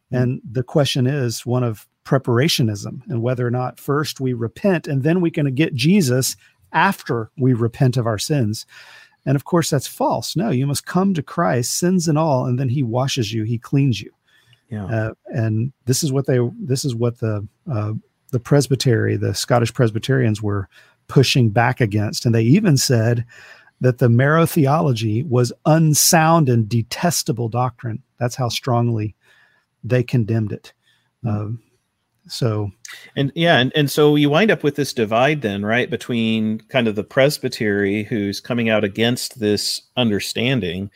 And 0.09 0.41
the 0.49 0.63
question 0.63 1.05
is 1.05 1.45
one 1.45 1.63
of 1.63 1.87
preparationism 2.05 3.01
and 3.09 3.21
whether 3.21 3.45
or 3.45 3.51
not 3.51 3.79
first 3.79 4.21
we 4.21 4.31
repent 4.33 4.87
and 4.87 5.03
then 5.03 5.19
we 5.19 5.29
can 5.29 5.53
get 5.53 5.73
Jesus 5.73 6.37
after 6.71 7.29
we 7.37 7.53
repent 7.53 7.97
of 7.97 8.07
our 8.07 8.17
sins. 8.17 8.65
And 9.25 9.35
of 9.35 9.43
course, 9.43 9.69
that's 9.69 9.87
false. 9.87 10.35
No, 10.37 10.49
you 10.49 10.65
must 10.65 10.85
come 10.85 11.13
to 11.13 11.21
Christ, 11.21 11.77
sins 11.77 12.07
and 12.07 12.17
all, 12.17 12.45
and 12.45 12.57
then 12.57 12.69
He 12.69 12.83
washes 12.83 13.33
you, 13.33 13.43
He 13.43 13.57
cleans 13.57 13.99
you. 13.99 14.11
Yeah. 14.69 14.85
Uh, 14.85 15.13
and 15.25 15.73
this 15.85 16.03
is 16.03 16.13
what 16.13 16.27
they, 16.27 16.39
this 16.59 16.85
is 16.85 16.95
what 16.95 17.19
the 17.19 17.45
uh, 17.69 17.93
the 18.31 18.39
presbytery, 18.39 19.15
the 19.17 19.33
Scottish 19.33 19.73
Presbyterians, 19.73 20.41
were 20.41 20.67
pushing 21.07 21.49
back 21.49 21.81
against, 21.81 22.25
and 22.25 22.35
they 22.35 22.43
even 22.43 22.77
said 22.77 23.25
that 23.79 23.99
the 23.99 24.09
marrow 24.09 24.45
theology 24.45 25.23
was 25.23 25.53
unsound 25.65 26.49
and 26.49 26.67
detestable 26.67 27.49
doctrine. 27.49 28.01
That's 28.19 28.35
how 28.35 28.49
strongly 28.49 29.15
they 29.83 30.03
condemned 30.03 30.51
it. 30.51 30.73
Mm-hmm. 31.23 31.55
Uh, 31.55 31.57
so, 32.29 32.71
and 33.15 33.31
yeah, 33.35 33.57
and, 33.57 33.71
and 33.73 33.89
so 33.89 34.15
you 34.15 34.29
wind 34.29 34.51
up 34.51 34.61
with 34.61 34.75
this 34.75 34.91
divide 34.91 35.41
then, 35.41 35.63
right, 35.63 35.89
between 35.89 36.59
kind 36.67 36.89
of 36.89 36.95
the 36.95 37.03
presbytery 37.03 38.03
who's 38.03 38.41
coming 38.41 38.67
out 38.67 38.83
against 38.83 39.39
this 39.39 39.81
understanding, 39.95 40.91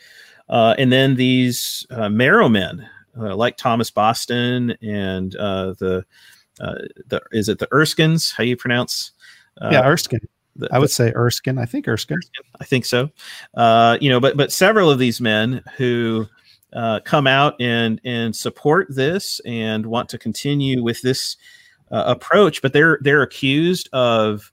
uh, 0.49 0.75
and 0.77 0.91
then 0.91 1.15
these 1.15 1.87
uh, 1.89 2.09
marrow 2.09 2.49
men 2.49 2.85
uh, 3.17 3.35
like 3.35 3.55
Thomas 3.55 3.89
Boston 3.91 4.75
and 4.81 5.35
uh, 5.37 5.73
the 5.79 6.05
uh, 6.61 6.75
the 7.07 7.21
is 7.31 7.49
it 7.49 7.59
the 7.59 7.67
Erskines? 7.67 8.33
How 8.33 8.43
you 8.43 8.55
pronounce? 8.55 9.11
Uh, 9.59 9.69
yeah, 9.71 9.85
Erskine. 9.87 10.19
The, 10.55 10.69
I 10.71 10.79
would 10.79 10.91
say 10.91 11.11
Erskine. 11.15 11.57
I 11.57 11.65
think 11.65 11.87
Erskine. 11.87 12.17
Erskine. 12.17 12.43
I 12.59 12.65
think 12.65 12.85
so. 12.85 13.09
Uh, 13.55 13.97
you 13.99 14.09
know, 14.09 14.19
but 14.19 14.37
but 14.37 14.51
several 14.51 14.89
of 14.89 14.99
these 14.99 15.19
men 15.19 15.63
who 15.77 16.27
uh, 16.73 16.99
come 17.03 17.27
out 17.27 17.59
and 17.59 17.99
and 18.03 18.35
support 18.35 18.87
this 18.89 19.41
and 19.45 19.85
want 19.85 20.09
to 20.09 20.17
continue 20.17 20.83
with 20.83 21.01
this 21.01 21.37
uh, 21.91 22.03
approach, 22.07 22.61
but 22.61 22.73
they're 22.73 22.99
they're 23.01 23.23
accused 23.23 23.89
of 23.93 24.51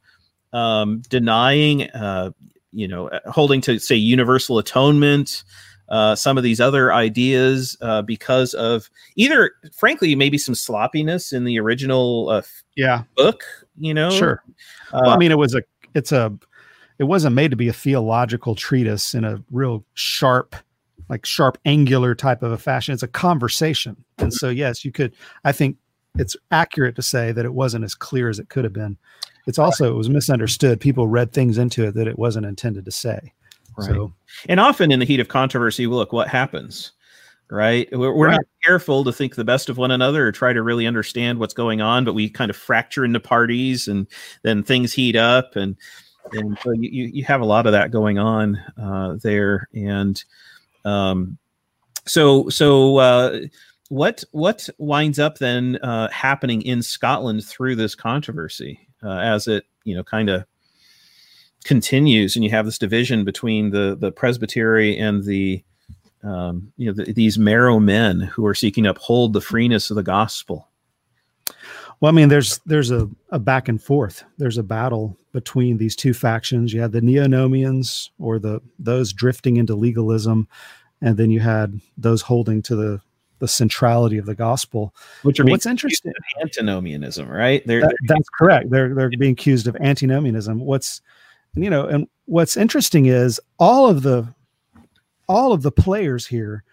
um, 0.53 1.03
denying, 1.09 1.85
uh, 1.91 2.31
you 2.73 2.88
know, 2.88 3.11
holding 3.27 3.61
to 3.62 3.79
say 3.79 3.97
universal 3.97 4.59
atonement. 4.59 5.45
Uh, 5.88 6.14
some 6.14 6.37
of 6.37 6.45
these 6.45 6.61
other 6.61 6.92
ideas 6.92 7.76
uh, 7.80 8.02
because 8.02 8.52
of 8.54 8.90
either, 9.16 9.52
frankly, 9.75 10.14
maybe 10.14 10.37
some 10.37 10.54
sloppiness 10.54 11.33
in 11.33 11.45
the 11.45 11.59
original 11.59 12.28
uh, 12.28 12.42
yeah. 12.76 13.04
book. 13.16 13.42
You 13.78 13.95
know, 13.95 14.11
sure. 14.11 14.42
well, 14.92 15.11
I 15.11 15.16
mean, 15.16 15.30
it 15.30 15.38
was 15.38 15.54
a 15.54 15.62
it's 15.95 16.12
a 16.12 16.37
it 16.99 17.04
wasn't 17.04 17.35
made 17.35 17.50
to 17.52 17.57
be 17.57 17.68
a 17.68 17.73
theological 17.73 18.54
treatise 18.54 19.14
in 19.14 19.25
a 19.25 19.42
real 19.50 19.85
sharp 19.95 20.57
like 21.09 21.25
sharp 21.25 21.57
angular 21.64 22.14
type 22.14 22.42
of 22.42 22.52
a 22.52 22.59
fashion. 22.59 22.92
It's 22.92 23.02
a 23.02 23.09
conversation. 23.09 23.97
And 24.18 24.35
so 24.35 24.49
yes 24.49 24.85
you 24.85 24.92
could 24.92 25.14
i 25.45 25.52
think 25.52 25.76
it's 26.18 26.37
accurate 26.50 26.97
to 26.97 27.02
say 27.02 27.33
that 27.33 27.45
it 27.45 27.54
wasn't 27.54 27.85
as 27.85 27.95
clear 27.95 28.28
as 28.28 28.38
it 28.38 28.49
could 28.49 28.64
have 28.64 28.73
been. 28.73 28.97
It's 29.47 29.59
also 29.59 29.88
it 29.88 29.97
was 29.97 30.11
misunderstood. 30.11 30.80
People 30.80 31.07
read 31.07 31.33
things 31.33 31.57
into 31.57 31.87
it 31.87 31.95
that 31.95 32.09
it 32.09 32.18
wasn't 32.18 32.47
intended 32.47 32.85
to 32.85 32.90
say 32.90 33.33
right. 33.78 33.88
so 33.88 34.12
and 34.49 34.61
often 34.61 34.90
in 34.90 34.99
the 34.99 35.06
heat 35.06 35.20
of 35.20 35.28
controversy 35.28 35.87
look 35.87 36.12
what 36.12 36.28
happens 36.28 36.92
right 37.50 37.88
we're, 37.92 38.12
we're 38.14 38.26
right. 38.26 38.32
not 38.32 38.44
careful 38.62 39.04
to 39.04 39.12
think 39.12 39.35
the 39.35 39.44
best 39.44 39.68
of 39.68 39.78
one 39.78 39.90
another 39.90 40.26
or 40.26 40.32
try 40.32 40.52
to 40.52 40.62
really 40.62 40.87
understand 40.87 41.38
what's 41.38 41.54
going 41.54 41.80
on 41.80 42.04
but 42.04 42.14
we 42.14 42.28
kind 42.28 42.50
of 42.50 42.56
fracture 42.56 43.04
into 43.04 43.20
parties 43.20 43.88
and 43.88 44.06
then 44.42 44.62
things 44.62 44.92
heat 44.92 45.16
up 45.16 45.56
and 45.56 45.76
and 46.32 46.58
so 46.62 46.73
you, 46.73 47.06
you 47.06 47.25
have 47.25 47.40
a 47.40 47.47
lot 47.47 47.66
of 47.66 47.73
that 47.73 47.90
going 47.90 48.18
on 48.18 48.56
uh, 48.80 49.16
there 49.23 49.68
and 49.73 50.25
um, 50.85 51.38
so 52.04 52.49
so 52.49 52.97
uh, 52.99 53.40
what 53.88 54.25
what 54.32 54.68
winds 54.78 55.18
up 55.18 55.38
then 55.38 55.76
uh, 55.76 56.08
happening 56.11 56.62
in 56.62 56.82
Scotland 56.82 57.44
through 57.44 57.76
this 57.76 57.94
controversy 57.94 58.88
uh, 59.02 59.18
as 59.18 59.49
it 59.49 59.64
you 59.85 59.94
know 59.94 60.04
kind 60.04 60.28
of 60.28 60.44
continues, 61.65 62.37
and 62.37 62.45
you 62.45 62.50
have 62.50 62.65
this 62.65 62.79
division 62.79 63.25
between 63.25 63.71
the 63.71 63.97
the 63.99 64.12
presbytery 64.12 64.97
and 64.99 65.25
the 65.25 65.62
um, 66.23 66.73
you 66.77 66.87
know 66.87 66.93
the, 66.93 67.12
these 67.12 67.38
marrow 67.38 67.79
men 67.79 68.21
who 68.21 68.47
are 68.47 68.55
seeking 68.55 68.85
to 68.85 68.91
uphold 68.91 69.33
the 69.33 69.41
freeness 69.41 69.91
of 69.91 69.97
the 69.97 70.03
gospel. 70.03 70.69
Well, 72.00 72.12
I 72.12 72.15
mean, 72.15 72.29
there's 72.29 72.59
there's 72.67 72.91
a, 72.91 73.09
a 73.31 73.38
back 73.38 73.69
and 73.69 73.83
forth. 73.83 74.25
There's 74.38 74.59
a 74.59 74.62
battle 74.62 75.17
between 75.33 75.79
these 75.79 75.97
two 75.97 76.15
factions. 76.15 76.73
You 76.73 76.81
had 76.81 76.93
the 76.93 77.00
Neonomians, 77.00 78.11
or 78.19 78.38
the 78.38 78.61
those 78.79 79.12
drifting 79.12 79.57
into 79.57 79.75
legalism, 79.75 80.49
and 81.00 81.17
then 81.17 81.31
you 81.31 81.41
had 81.41 81.81
those 81.97 82.23
holding 82.23 82.62
to 82.62 82.77
the 82.77 83.00
the 83.41 83.49
centrality 83.49 84.19
of 84.19 84.27
the 84.27 84.35
gospel. 84.35 84.95
Which 85.23 85.41
are 85.41 85.45
what's 85.45 85.67
interesting 85.67 86.12
antinomianism, 86.41 87.29
right? 87.29 87.65
They're, 87.67 87.81
that, 87.81 87.97
they're, 88.07 88.17
that's 88.17 88.29
correct. 88.31 88.71
They're 88.71 88.95
they're 88.95 89.11
being 89.11 89.33
accused 89.33 89.67
of 89.67 89.77
antinomianism. 89.77 90.61
What's 90.61 91.03
you 91.55 91.71
know, 91.71 91.87
and 91.87 92.07
what's 92.26 92.57
interesting 92.57 93.07
is 93.07 93.40
all 93.59 93.88
of 93.88 94.02
the 94.02 94.26
all 95.28 95.52
of 95.52 95.62
the 95.62 95.73
players 95.73 96.26
here 96.26 96.64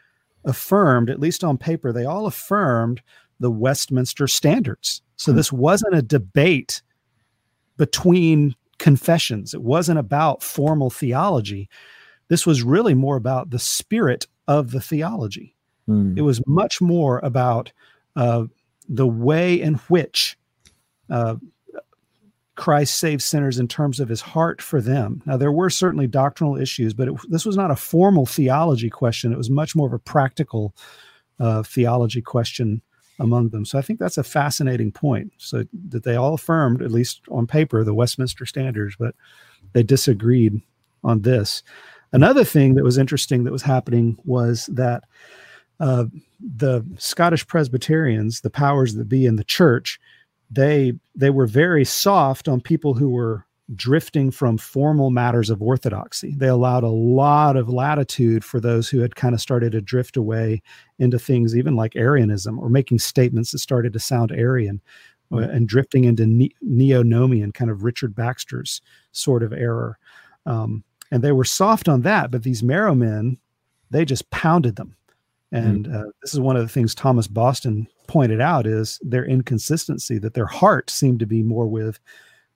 affirmed, 0.45 1.09
at 1.09 1.19
least 1.19 1.43
on 1.43 1.57
paper, 1.57 1.91
they 1.91 2.05
all 2.05 2.25
affirmed 2.25 3.01
the 3.39 3.51
Westminster 3.51 4.27
standards. 4.27 5.01
So 5.17 5.31
hmm. 5.31 5.37
this 5.37 5.51
wasn't 5.51 5.95
a 5.95 6.01
debate 6.01 6.81
between 7.77 8.55
confessions. 8.77 9.53
It 9.53 9.61
wasn't 9.61 9.99
about 9.99 10.43
formal 10.43 10.89
theology. 10.89 11.69
This 12.27 12.45
was 12.45 12.63
really 12.63 12.93
more 12.93 13.17
about 13.17 13.49
the 13.49 13.59
spirit 13.59 14.27
of 14.47 14.71
the 14.71 14.81
theology. 14.81 15.55
Mm. 15.87 16.17
It 16.17 16.21
was 16.21 16.41
much 16.47 16.81
more 16.81 17.19
about 17.19 17.71
uh, 18.15 18.45
the 18.89 19.07
way 19.07 19.59
in 19.59 19.75
which 19.89 20.37
uh, 21.09 21.35
Christ 22.55 22.99
saves 22.99 23.25
sinners 23.25 23.59
in 23.59 23.67
terms 23.67 23.99
of 23.99 24.07
his 24.07 24.21
heart 24.21 24.61
for 24.61 24.81
them. 24.81 25.21
Now, 25.25 25.37
there 25.37 25.51
were 25.51 25.69
certainly 25.69 26.07
doctrinal 26.07 26.57
issues, 26.57 26.93
but 26.93 27.09
it, 27.09 27.15
this 27.29 27.45
was 27.45 27.57
not 27.57 27.71
a 27.71 27.75
formal 27.75 28.25
theology 28.25 28.89
question. 28.89 29.33
It 29.33 29.37
was 29.37 29.49
much 29.49 29.75
more 29.75 29.87
of 29.87 29.93
a 29.93 29.99
practical 29.99 30.73
uh, 31.39 31.63
theology 31.63 32.21
question 32.21 32.81
among 33.19 33.49
them. 33.49 33.65
So 33.65 33.77
I 33.77 33.81
think 33.81 33.99
that's 33.99 34.17
a 34.17 34.23
fascinating 34.23 34.91
point. 34.91 35.33
So 35.37 35.65
that 35.89 36.03
they 36.03 36.15
all 36.15 36.33
affirmed, 36.33 36.81
at 36.81 36.91
least 36.91 37.21
on 37.29 37.45
paper, 37.45 37.83
the 37.83 37.93
Westminster 37.93 38.45
Standards, 38.45 38.95
but 38.97 39.15
they 39.73 39.83
disagreed 39.83 40.61
on 41.03 41.21
this. 41.21 41.61
Another 42.13 42.45
thing 42.45 42.75
that 42.75 42.83
was 42.83 42.97
interesting 42.97 43.43
that 43.43 43.51
was 43.51 43.63
happening 43.63 44.17
was 44.23 44.67
that 44.67 45.03
uh, 45.81 46.05
the 46.39 46.85
Scottish 46.97 47.45
Presbyterians, 47.47 48.41
the 48.41 48.49
powers 48.49 48.95
that 48.95 49.09
be 49.09 49.25
in 49.25 49.35
the 49.35 49.43
church, 49.43 49.99
they 50.49 50.93
they 51.15 51.29
were 51.29 51.47
very 51.47 51.85
soft 51.85 52.47
on 52.47 52.61
people 52.61 52.93
who 52.93 53.09
were 53.09 53.45
drifting 53.73 54.29
from 54.29 54.57
formal 54.57 55.09
matters 55.09 55.49
of 55.49 55.61
orthodoxy. 55.61 56.35
They 56.37 56.47
allowed 56.47 56.83
a 56.83 56.89
lot 56.89 57.55
of 57.57 57.67
latitude 57.67 58.45
for 58.45 58.59
those 58.59 58.87
who 58.89 58.99
had 58.99 59.15
kind 59.15 59.33
of 59.33 59.41
started 59.41 59.71
to 59.71 59.81
drift 59.81 60.17
away 60.17 60.61
into 60.99 61.17
things 61.17 61.55
even 61.57 61.75
like 61.75 61.95
Arianism 61.95 62.59
or 62.59 62.69
making 62.69 62.99
statements 62.99 63.51
that 63.51 63.59
started 63.59 63.91
to 63.93 63.99
sound 63.99 64.31
Arian 64.31 64.81
uh, 65.31 65.37
and 65.37 65.67
drifting 65.67 66.03
into 66.03 66.27
ne- 66.27 66.55
neo-nomian, 66.61 67.55
kind 67.55 67.71
of 67.71 67.83
Richard 67.83 68.13
Baxter's 68.13 68.81
sort 69.13 69.41
of 69.41 69.51
error. 69.51 69.97
Um, 70.45 70.83
and 71.11 71.23
they 71.23 71.31
were 71.31 71.45
soft 71.45 71.87
on 71.87 72.01
that 72.01 72.31
but 72.31 72.43
these 72.43 72.63
marrow 72.63 72.95
men 72.95 73.37
they 73.91 74.05
just 74.05 74.29
pounded 74.31 74.75
them 74.75 74.95
and 75.51 75.85
mm-hmm. 75.85 75.95
uh, 75.95 76.11
this 76.21 76.33
is 76.33 76.39
one 76.39 76.55
of 76.55 76.61
the 76.61 76.69
things 76.69 76.95
thomas 76.95 77.27
boston 77.27 77.87
pointed 78.07 78.41
out 78.41 78.65
is 78.65 78.99
their 79.03 79.25
inconsistency 79.25 80.17
that 80.17 80.33
their 80.33 80.45
heart 80.45 80.89
seemed 80.89 81.19
to 81.19 81.25
be 81.25 81.43
more 81.43 81.67
with 81.67 81.99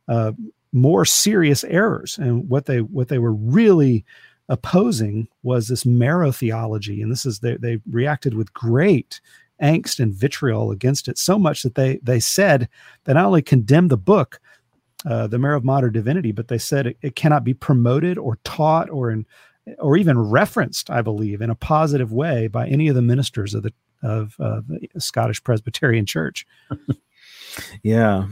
uh, 0.07 0.31
more 0.71 1.05
serious 1.05 1.63
errors 1.65 2.17
and 2.17 2.49
what 2.49 2.65
they 2.65 2.81
what 2.81 3.07
they 3.07 3.19
were 3.19 3.33
really 3.33 4.05
opposing 4.49 5.27
was 5.43 5.67
this 5.67 5.85
marrow 5.85 6.31
theology 6.31 7.01
and 7.01 7.11
this 7.11 7.25
is 7.25 7.39
they, 7.39 7.55
they 7.57 7.79
reacted 7.89 8.33
with 8.33 8.53
great 8.53 9.21
angst 9.61 9.99
and 9.99 10.13
vitriol 10.13 10.71
against 10.71 11.07
it 11.07 11.17
so 11.17 11.37
much 11.37 11.63
that 11.63 11.75
they 11.75 11.99
they 12.01 12.19
said 12.19 12.67
they 13.03 13.13
not 13.13 13.25
only 13.25 13.41
condemned 13.41 13.91
the 13.91 13.97
book 13.97 14.39
uh, 15.05 15.27
the 15.27 15.39
Marrow 15.39 15.55
of 15.55 15.63
Modern 15.63 15.93
Divinity, 15.93 16.33
but 16.33 16.49
they 16.49 16.57
said 16.57 16.87
it, 16.87 16.97
it, 17.01 17.15
cannot 17.15 17.45
be 17.45 17.53
promoted 17.53 18.17
or 18.17 18.37
taught 18.43 18.89
or 18.89 19.09
in, 19.09 19.25
or 19.77 19.97
even 19.97 20.19
referenced, 20.19 20.89
I 20.89 21.01
believe, 21.01 21.41
in 21.41 21.49
a 21.49 21.55
positive 21.55 22.11
way 22.11 22.47
by 22.47 22.67
any 22.67 22.87
of 22.87 22.95
the 22.95 23.01
ministers 23.01 23.53
of 23.53 23.63
the 23.63 23.73
of 24.01 24.35
uh, 24.39 24.61
the 24.67 24.87
Scottish 24.97 25.43
Presbyterian 25.43 26.05
Church. 26.05 26.47
yeah. 27.83 28.25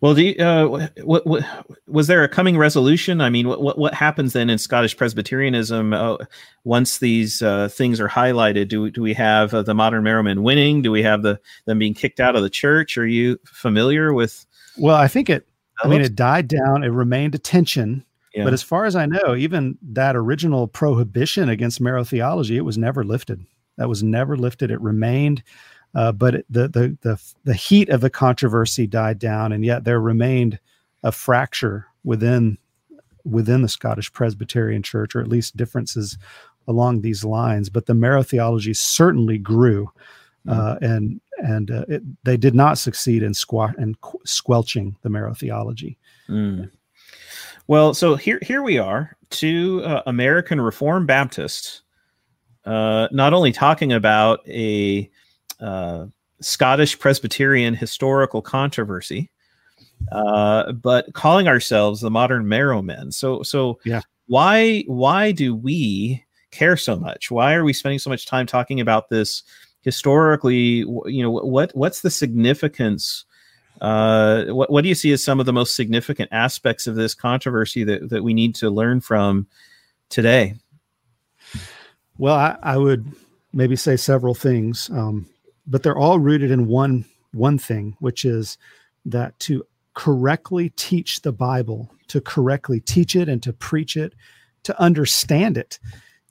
Well, 0.00 0.14
do 0.14 0.22
you, 0.22 0.44
uh, 0.44 0.88
what, 1.02 1.26
what, 1.26 1.44
was 1.88 2.06
there 2.06 2.22
a 2.22 2.28
coming 2.28 2.56
resolution? 2.56 3.20
I 3.20 3.28
mean, 3.28 3.48
what 3.48 3.78
what, 3.78 3.94
happens 3.94 4.32
then 4.32 4.48
in 4.48 4.58
Scottish 4.58 4.96
Presbyterianism 4.96 5.92
uh, 5.92 6.18
once 6.64 6.98
these 6.98 7.42
uh, 7.42 7.68
things 7.68 8.00
are 8.00 8.08
highlighted? 8.08 8.68
Do 8.68 8.90
do 8.90 9.02
we 9.02 9.14
have 9.14 9.52
uh, 9.52 9.62
the 9.62 9.74
modern 9.74 10.04
Marrow 10.04 10.22
Men 10.22 10.42
winning? 10.42 10.82
Do 10.82 10.92
we 10.92 11.02
have 11.02 11.22
the 11.22 11.40
them 11.66 11.78
being 11.78 11.94
kicked 11.94 12.20
out 12.20 12.36
of 12.36 12.42
the 12.42 12.50
church? 12.50 12.96
Are 12.96 13.06
you 13.06 13.38
familiar 13.44 14.12
with? 14.12 14.46
Well, 14.76 14.96
I 14.96 15.08
think 15.08 15.28
it 15.28 15.48
I 15.82 15.88
mean, 15.88 16.00
it 16.00 16.14
died 16.14 16.48
down. 16.48 16.82
It 16.82 16.88
remained 16.88 17.34
a 17.34 17.38
tension. 17.38 18.04
Yeah. 18.38 18.44
But 18.44 18.52
as 18.52 18.62
far 18.62 18.84
as 18.84 18.94
I 18.94 19.06
know, 19.06 19.34
even 19.34 19.76
that 19.82 20.14
original 20.14 20.68
prohibition 20.68 21.48
against 21.48 21.80
marrow 21.80 22.04
theology, 22.04 22.56
it 22.56 22.64
was 22.64 22.78
never 22.78 23.02
lifted. 23.02 23.44
That 23.78 23.88
was 23.88 24.04
never 24.04 24.36
lifted. 24.36 24.70
It 24.70 24.80
remained. 24.80 25.42
Uh, 25.92 26.12
but 26.12 26.36
it, 26.36 26.46
the, 26.48 26.68
the 26.68 26.96
the 27.00 27.20
the 27.44 27.54
heat 27.54 27.88
of 27.88 28.00
the 28.00 28.10
controversy 28.10 28.86
died 28.86 29.18
down, 29.18 29.50
and 29.50 29.64
yet 29.64 29.82
there 29.82 30.00
remained 30.00 30.60
a 31.02 31.10
fracture 31.10 31.86
within 32.04 32.58
within 33.24 33.62
the 33.62 33.68
Scottish 33.68 34.12
Presbyterian 34.12 34.84
Church, 34.84 35.16
or 35.16 35.20
at 35.20 35.28
least 35.28 35.56
differences 35.56 36.16
along 36.68 37.00
these 37.00 37.24
lines. 37.24 37.70
But 37.70 37.86
the 37.86 37.94
marrow 37.94 38.22
theology 38.22 38.72
certainly 38.72 39.38
grew, 39.38 39.90
mm-hmm. 40.46 40.60
uh, 40.60 40.76
and 40.80 41.20
and 41.38 41.70
uh, 41.72 41.86
it, 41.88 42.02
they 42.24 42.36
did 42.36 42.54
not 42.54 42.78
succeed 42.78 43.24
in 43.24 43.34
squat 43.34 43.76
and 43.78 43.96
squelching 44.24 44.96
the 45.02 45.10
marrow 45.10 45.34
theology. 45.34 45.98
Mm. 46.28 46.70
Well, 47.68 47.92
so 47.92 48.16
here 48.16 48.38
here 48.40 48.62
we 48.62 48.78
are, 48.78 49.14
two 49.28 49.82
uh, 49.84 50.02
American 50.06 50.58
Reformed 50.58 51.06
Baptists, 51.06 51.82
uh, 52.64 53.08
not 53.12 53.34
only 53.34 53.52
talking 53.52 53.92
about 53.92 54.40
a 54.48 55.10
uh, 55.60 56.06
Scottish 56.40 56.98
Presbyterian 56.98 57.74
historical 57.74 58.40
controversy, 58.40 59.30
uh, 60.12 60.72
but 60.72 61.12
calling 61.12 61.46
ourselves 61.46 62.00
the 62.00 62.10
modern 62.10 62.48
marrow 62.48 62.80
men. 62.80 63.12
So 63.12 63.42
so 63.42 63.78
yeah. 63.84 64.00
why 64.28 64.84
why 64.86 65.32
do 65.32 65.54
we 65.54 66.24
care 66.50 66.78
so 66.78 66.96
much? 66.96 67.30
Why 67.30 67.52
are 67.52 67.64
we 67.64 67.74
spending 67.74 67.98
so 67.98 68.08
much 68.08 68.24
time 68.24 68.46
talking 68.46 68.80
about 68.80 69.10
this 69.10 69.42
historically? 69.82 70.86
You 71.04 71.22
know 71.22 71.30
what 71.30 71.76
what's 71.76 72.00
the 72.00 72.10
significance? 72.10 73.26
Uh, 73.80 74.44
what 74.46 74.70
what 74.70 74.82
do 74.82 74.88
you 74.88 74.94
see 74.94 75.12
as 75.12 75.22
some 75.22 75.40
of 75.40 75.46
the 75.46 75.52
most 75.52 75.76
significant 75.76 76.28
aspects 76.32 76.86
of 76.86 76.94
this 76.94 77.14
controversy 77.14 77.84
that 77.84 78.10
that 78.10 78.24
we 78.24 78.34
need 78.34 78.54
to 78.56 78.70
learn 78.70 79.00
from 79.00 79.46
today? 80.08 80.54
Well, 82.16 82.34
I, 82.34 82.56
I 82.62 82.76
would 82.76 83.06
maybe 83.52 83.76
say 83.76 83.96
several 83.96 84.34
things, 84.34 84.90
um, 84.90 85.26
but 85.66 85.82
they're 85.82 85.96
all 85.96 86.18
rooted 86.18 86.50
in 86.50 86.66
one 86.66 87.04
one 87.32 87.58
thing, 87.58 87.96
which 88.00 88.24
is 88.24 88.58
that 89.04 89.38
to 89.40 89.64
correctly 89.94 90.70
teach 90.70 91.22
the 91.22 91.32
Bible, 91.32 91.90
to 92.08 92.20
correctly 92.20 92.80
teach 92.80 93.16
it 93.16 93.28
and 93.28 93.42
to 93.42 93.52
preach 93.52 93.96
it, 93.96 94.14
to 94.64 94.80
understand 94.80 95.56
it, 95.56 95.78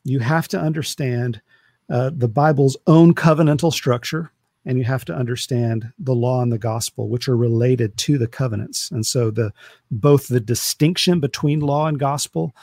you 0.03 0.19
have 0.19 0.47
to 0.49 0.59
understand 0.59 1.41
uh, 1.89 2.11
the 2.13 2.27
Bible's 2.27 2.77
own 2.87 3.13
covenantal 3.13 3.73
structure, 3.73 4.31
and 4.67 4.77
you 4.77 4.83
have 4.83 5.05
to 5.05 5.15
understand 5.15 5.93
the 5.97 6.13
law 6.13 6.41
and 6.41 6.51
the 6.51 6.57
gospel, 6.59 7.07
which 7.07 7.29
are 7.29 7.37
related 7.37 7.95
to 7.97 8.17
the 8.17 8.27
covenants. 8.27 8.91
And 8.91 9.05
so, 9.05 9.31
the 9.31 9.53
both 9.89 10.27
the 10.27 10.41
distinction 10.41 11.21
between 11.21 11.61
law 11.61 11.87
and 11.87 11.97
gospel, 11.97 12.53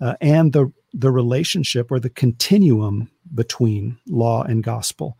uh, 0.00 0.16
and 0.20 0.52
the 0.52 0.72
the 0.92 1.12
relationship 1.12 1.90
or 1.92 2.00
the 2.00 2.10
continuum 2.10 3.08
between 3.32 3.96
law 4.08 4.42
and 4.42 4.62
gospel. 4.62 5.16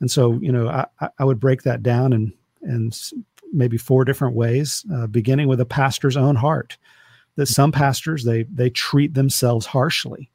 And 0.00 0.10
so, 0.10 0.34
you 0.34 0.52
know, 0.52 0.68
I, 0.68 1.08
I 1.18 1.24
would 1.24 1.40
break 1.40 1.62
that 1.62 1.82
down 1.82 2.12
and 2.12 2.32
and 2.62 2.96
maybe 3.50 3.78
four 3.78 4.04
different 4.04 4.36
ways, 4.36 4.84
uh, 4.94 5.06
beginning 5.06 5.48
with 5.48 5.60
a 5.60 5.64
pastor's 5.64 6.18
own 6.18 6.36
heart. 6.36 6.76
That 7.36 7.46
some 7.46 7.72
pastors 7.72 8.24
they 8.24 8.42
they 8.42 8.68
treat 8.68 9.14
themselves 9.14 9.64
harshly. 9.64 10.30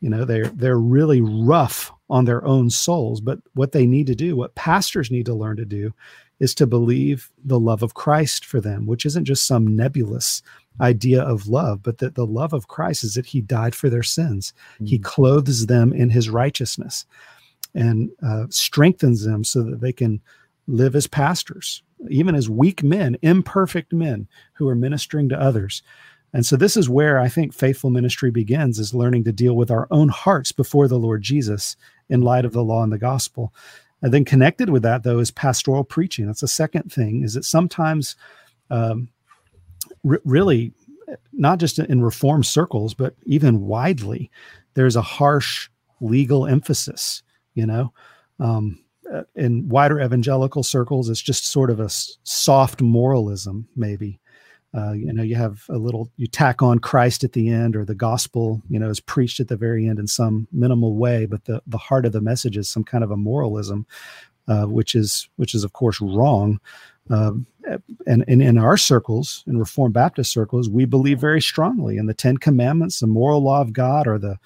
You 0.00 0.08
know, 0.08 0.24
they're 0.24 0.46
they're 0.46 0.78
really 0.78 1.20
rough 1.20 1.92
on 2.12 2.24
their 2.24 2.44
own 2.44 2.70
souls. 2.70 3.20
But 3.20 3.40
what 3.54 3.72
they 3.72 3.86
need 3.86 4.06
to 4.06 4.14
do, 4.14 4.36
what 4.36 4.54
pastors 4.54 5.10
need 5.10 5.26
to 5.26 5.34
learn 5.34 5.56
to 5.56 5.64
do, 5.64 5.92
is 6.38 6.54
to 6.56 6.66
believe 6.66 7.30
the 7.44 7.58
love 7.58 7.82
of 7.82 7.94
Christ 7.94 8.44
for 8.44 8.60
them, 8.60 8.86
which 8.86 9.06
isn't 9.06 9.24
just 9.24 9.46
some 9.46 9.76
nebulous 9.76 10.42
idea 10.80 11.22
of 11.22 11.48
love, 11.48 11.82
but 11.82 11.98
that 11.98 12.14
the 12.14 12.26
love 12.26 12.52
of 12.52 12.68
Christ 12.68 13.04
is 13.04 13.14
that 13.14 13.26
He 13.26 13.40
died 13.40 13.74
for 13.74 13.90
their 13.90 14.02
sins. 14.02 14.52
Mm-hmm. 14.74 14.86
He 14.86 14.98
clothes 14.98 15.66
them 15.66 15.92
in 15.92 16.10
His 16.10 16.28
righteousness 16.30 17.06
and 17.74 18.10
uh, 18.22 18.46
strengthens 18.50 19.24
them 19.24 19.44
so 19.44 19.62
that 19.62 19.80
they 19.80 19.92
can 19.92 20.20
live 20.66 20.94
as 20.94 21.06
pastors 21.06 21.82
even 22.08 22.34
as 22.34 22.50
weak 22.50 22.82
men, 22.82 23.16
imperfect 23.22 23.92
men 23.92 24.28
who 24.54 24.68
are 24.68 24.74
ministering 24.74 25.28
to 25.28 25.40
others. 25.40 25.82
And 26.32 26.46
so 26.46 26.56
this 26.56 26.76
is 26.76 26.88
where 26.88 27.18
I 27.18 27.28
think 27.28 27.52
faithful 27.52 27.90
ministry 27.90 28.30
begins 28.30 28.78
is 28.78 28.94
learning 28.94 29.24
to 29.24 29.32
deal 29.32 29.54
with 29.54 29.70
our 29.70 29.86
own 29.90 30.08
hearts 30.08 30.50
before 30.50 30.88
the 30.88 30.98
Lord 30.98 31.22
Jesus 31.22 31.76
in 32.12 32.20
light 32.22 32.44
of 32.44 32.52
the 32.52 32.62
law 32.62 32.82
and 32.82 32.92
the 32.92 32.98
gospel. 32.98 33.52
And 34.02 34.12
then 34.12 34.24
connected 34.24 34.70
with 34.70 34.82
that 34.82 35.02
though 35.02 35.18
is 35.18 35.30
pastoral 35.30 35.84
preaching. 35.84 36.26
That's 36.26 36.40
the 36.40 36.48
second 36.48 36.92
thing 36.92 37.22
is 37.22 37.34
that 37.34 37.44
sometimes 37.44 38.16
um, 38.70 39.08
r- 40.08 40.20
really 40.24 40.72
not 41.32 41.58
just 41.58 41.78
in 41.78 42.02
reform 42.02 42.42
circles, 42.42 42.94
but 42.94 43.14
even 43.24 43.66
widely, 43.66 44.30
there's 44.74 44.96
a 44.96 45.02
harsh 45.02 45.68
legal 46.00 46.46
emphasis, 46.46 47.22
you 47.54 47.66
know, 47.66 47.92
um, 48.40 48.78
uh, 49.12 49.22
in 49.34 49.68
wider 49.68 50.00
evangelical 50.00 50.62
circles, 50.62 51.08
it's 51.08 51.20
just 51.20 51.44
sort 51.44 51.70
of 51.70 51.80
a 51.80 51.88
soft 51.88 52.80
moralism, 52.80 53.68
maybe. 53.76 54.18
Uh, 54.74 54.92
you 54.92 55.12
know, 55.12 55.22
you 55.22 55.34
have 55.34 55.64
a 55.68 55.76
little, 55.76 56.10
you 56.16 56.26
tack 56.26 56.62
on 56.62 56.78
Christ 56.78 57.24
at 57.24 57.32
the 57.32 57.50
end, 57.50 57.76
or 57.76 57.84
the 57.84 57.94
gospel, 57.94 58.62
you 58.70 58.78
know, 58.78 58.88
is 58.88 59.00
preached 59.00 59.38
at 59.38 59.48
the 59.48 59.56
very 59.56 59.86
end 59.86 59.98
in 59.98 60.06
some 60.06 60.48
minimal 60.50 60.96
way, 60.96 61.26
but 61.26 61.44
the 61.44 61.62
the 61.66 61.78
heart 61.78 62.06
of 62.06 62.12
the 62.12 62.20
message 62.20 62.56
is 62.56 62.70
some 62.70 62.84
kind 62.84 63.04
of 63.04 63.10
a 63.10 63.16
moralism, 63.16 63.86
uh, 64.48 64.64
which 64.64 64.94
is 64.94 65.28
which 65.36 65.54
is 65.54 65.64
of 65.64 65.72
course 65.72 66.00
wrong. 66.00 66.58
Um, 67.10 67.46
and, 68.06 68.24
and 68.26 68.42
in 68.42 68.58
our 68.58 68.76
circles, 68.76 69.44
in 69.46 69.58
Reformed 69.58 69.94
Baptist 69.94 70.32
circles, 70.32 70.68
we 70.68 70.84
believe 70.84 71.20
very 71.20 71.40
strongly 71.40 71.96
in 71.96 72.06
the 72.06 72.14
Ten 72.14 72.36
Commandments, 72.36 73.00
the 73.00 73.06
moral 73.06 73.42
law 73.42 73.60
of 73.60 73.72
God, 73.72 74.06
or 74.06 74.18
the 74.18 74.38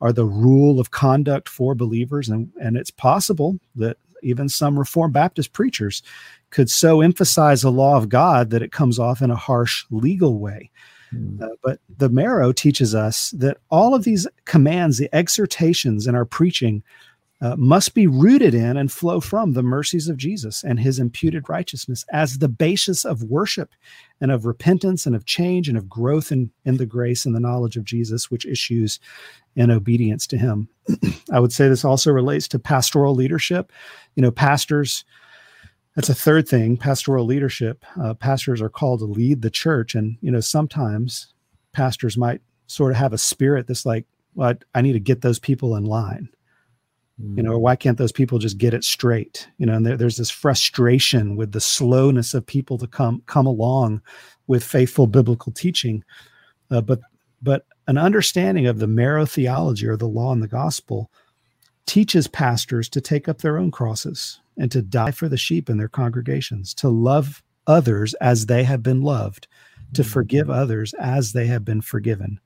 are 0.00 0.12
the 0.12 0.24
rule 0.24 0.80
of 0.80 0.90
conduct 0.90 1.48
for 1.48 1.74
believers, 1.74 2.28
and 2.28 2.52
and 2.60 2.76
it's 2.76 2.90
possible 2.90 3.58
that 3.76 3.96
even 4.22 4.48
some 4.48 4.78
Reformed 4.78 5.12
Baptist 5.12 5.52
preachers 5.52 6.02
could 6.50 6.70
so 6.70 7.00
emphasize 7.00 7.62
the 7.62 7.70
law 7.70 7.96
of 7.96 8.08
God 8.08 8.50
that 8.50 8.62
it 8.62 8.72
comes 8.72 8.98
off 8.98 9.22
in 9.22 9.30
a 9.30 9.36
harsh 9.36 9.84
legal 9.90 10.38
way. 10.38 10.70
Mm. 11.14 11.40
Uh, 11.42 11.54
but 11.62 11.80
the 11.98 12.08
marrow 12.08 12.52
teaches 12.52 12.94
us 12.94 13.30
that 13.32 13.58
all 13.70 13.94
of 13.94 14.04
these 14.04 14.26
commands, 14.44 14.98
the 14.98 15.14
exhortations 15.14 16.06
in 16.06 16.14
our 16.14 16.24
preaching, 16.24 16.82
uh, 17.42 17.56
must 17.56 17.94
be 17.94 18.06
rooted 18.06 18.54
in 18.54 18.76
and 18.76 18.92
flow 18.92 19.18
from 19.18 19.52
the 19.52 19.62
mercies 19.62 20.08
of 20.08 20.16
Jesus 20.18 20.62
and 20.62 20.78
his 20.78 20.98
imputed 20.98 21.48
righteousness 21.48 22.04
as 22.12 22.38
the 22.38 22.48
basis 22.48 23.04
of 23.04 23.22
worship 23.22 23.74
and 24.20 24.30
of 24.30 24.44
repentance 24.44 25.06
and 25.06 25.16
of 25.16 25.24
change 25.24 25.68
and 25.68 25.78
of 25.78 25.88
growth 25.88 26.30
in, 26.30 26.50
in 26.66 26.76
the 26.76 26.84
grace 26.84 27.24
and 27.24 27.34
the 27.34 27.40
knowledge 27.40 27.76
of 27.76 27.84
Jesus, 27.84 28.30
which 28.30 28.44
issues 28.44 29.00
in 29.56 29.70
obedience 29.70 30.26
to 30.26 30.36
him. 30.36 30.68
I 31.32 31.40
would 31.40 31.52
say 31.52 31.68
this 31.68 31.84
also 31.84 32.12
relates 32.12 32.46
to 32.48 32.58
pastoral 32.58 33.14
leadership. 33.14 33.72
You 34.16 34.22
know, 34.22 34.30
pastors, 34.30 35.04
that's 35.96 36.10
a 36.10 36.14
third 36.14 36.46
thing 36.46 36.76
pastoral 36.76 37.24
leadership. 37.24 37.86
Uh, 38.00 38.12
pastors 38.12 38.60
are 38.60 38.68
called 38.68 39.00
to 39.00 39.06
lead 39.06 39.40
the 39.40 39.50
church. 39.50 39.94
And, 39.94 40.18
you 40.20 40.30
know, 40.30 40.40
sometimes 40.40 41.32
pastors 41.72 42.18
might 42.18 42.42
sort 42.66 42.92
of 42.92 42.98
have 42.98 43.14
a 43.14 43.18
spirit 43.18 43.66
that's 43.66 43.86
like, 43.86 44.04
well, 44.34 44.50
I, 44.74 44.78
I 44.78 44.82
need 44.82 44.92
to 44.92 45.00
get 45.00 45.22
those 45.22 45.38
people 45.38 45.74
in 45.74 45.84
line 45.84 46.28
you 47.36 47.42
know 47.42 47.58
why 47.58 47.76
can't 47.76 47.98
those 47.98 48.12
people 48.12 48.38
just 48.38 48.58
get 48.58 48.74
it 48.74 48.84
straight? 48.84 49.48
You 49.58 49.66
know 49.66 49.74
and 49.74 49.86
there, 49.86 49.96
there's 49.96 50.16
this 50.16 50.30
frustration 50.30 51.36
with 51.36 51.52
the 51.52 51.60
slowness 51.60 52.34
of 52.34 52.46
people 52.46 52.78
to 52.78 52.86
come 52.86 53.22
come 53.26 53.46
along 53.46 54.02
with 54.46 54.64
faithful 54.64 55.06
biblical 55.06 55.52
teaching. 55.52 56.04
Uh, 56.70 56.80
but 56.80 57.00
but 57.42 57.66
an 57.86 57.98
understanding 57.98 58.66
of 58.66 58.78
the 58.78 58.86
marrow 58.86 59.26
theology 59.26 59.86
or 59.86 59.96
the 59.96 60.06
law 60.06 60.32
and 60.32 60.42
the 60.42 60.48
gospel 60.48 61.10
teaches 61.86 62.28
pastors 62.28 62.88
to 62.88 63.00
take 63.00 63.28
up 63.28 63.38
their 63.38 63.58
own 63.58 63.70
crosses 63.70 64.40
and 64.56 64.70
to 64.70 64.82
die 64.82 65.10
for 65.10 65.28
the 65.28 65.36
sheep 65.36 65.68
in 65.68 65.78
their 65.78 65.88
congregations 65.88 66.74
to 66.74 66.88
love 66.88 67.42
others 67.66 68.14
as 68.14 68.46
they 68.46 68.62
have 68.62 68.82
been 68.82 69.02
loved 69.02 69.48
to 69.94 70.02
mm-hmm. 70.02 70.10
forgive 70.10 70.50
others 70.50 70.94
as 71.00 71.32
they 71.32 71.46
have 71.46 71.64
been 71.64 71.80
forgiven 71.80 72.38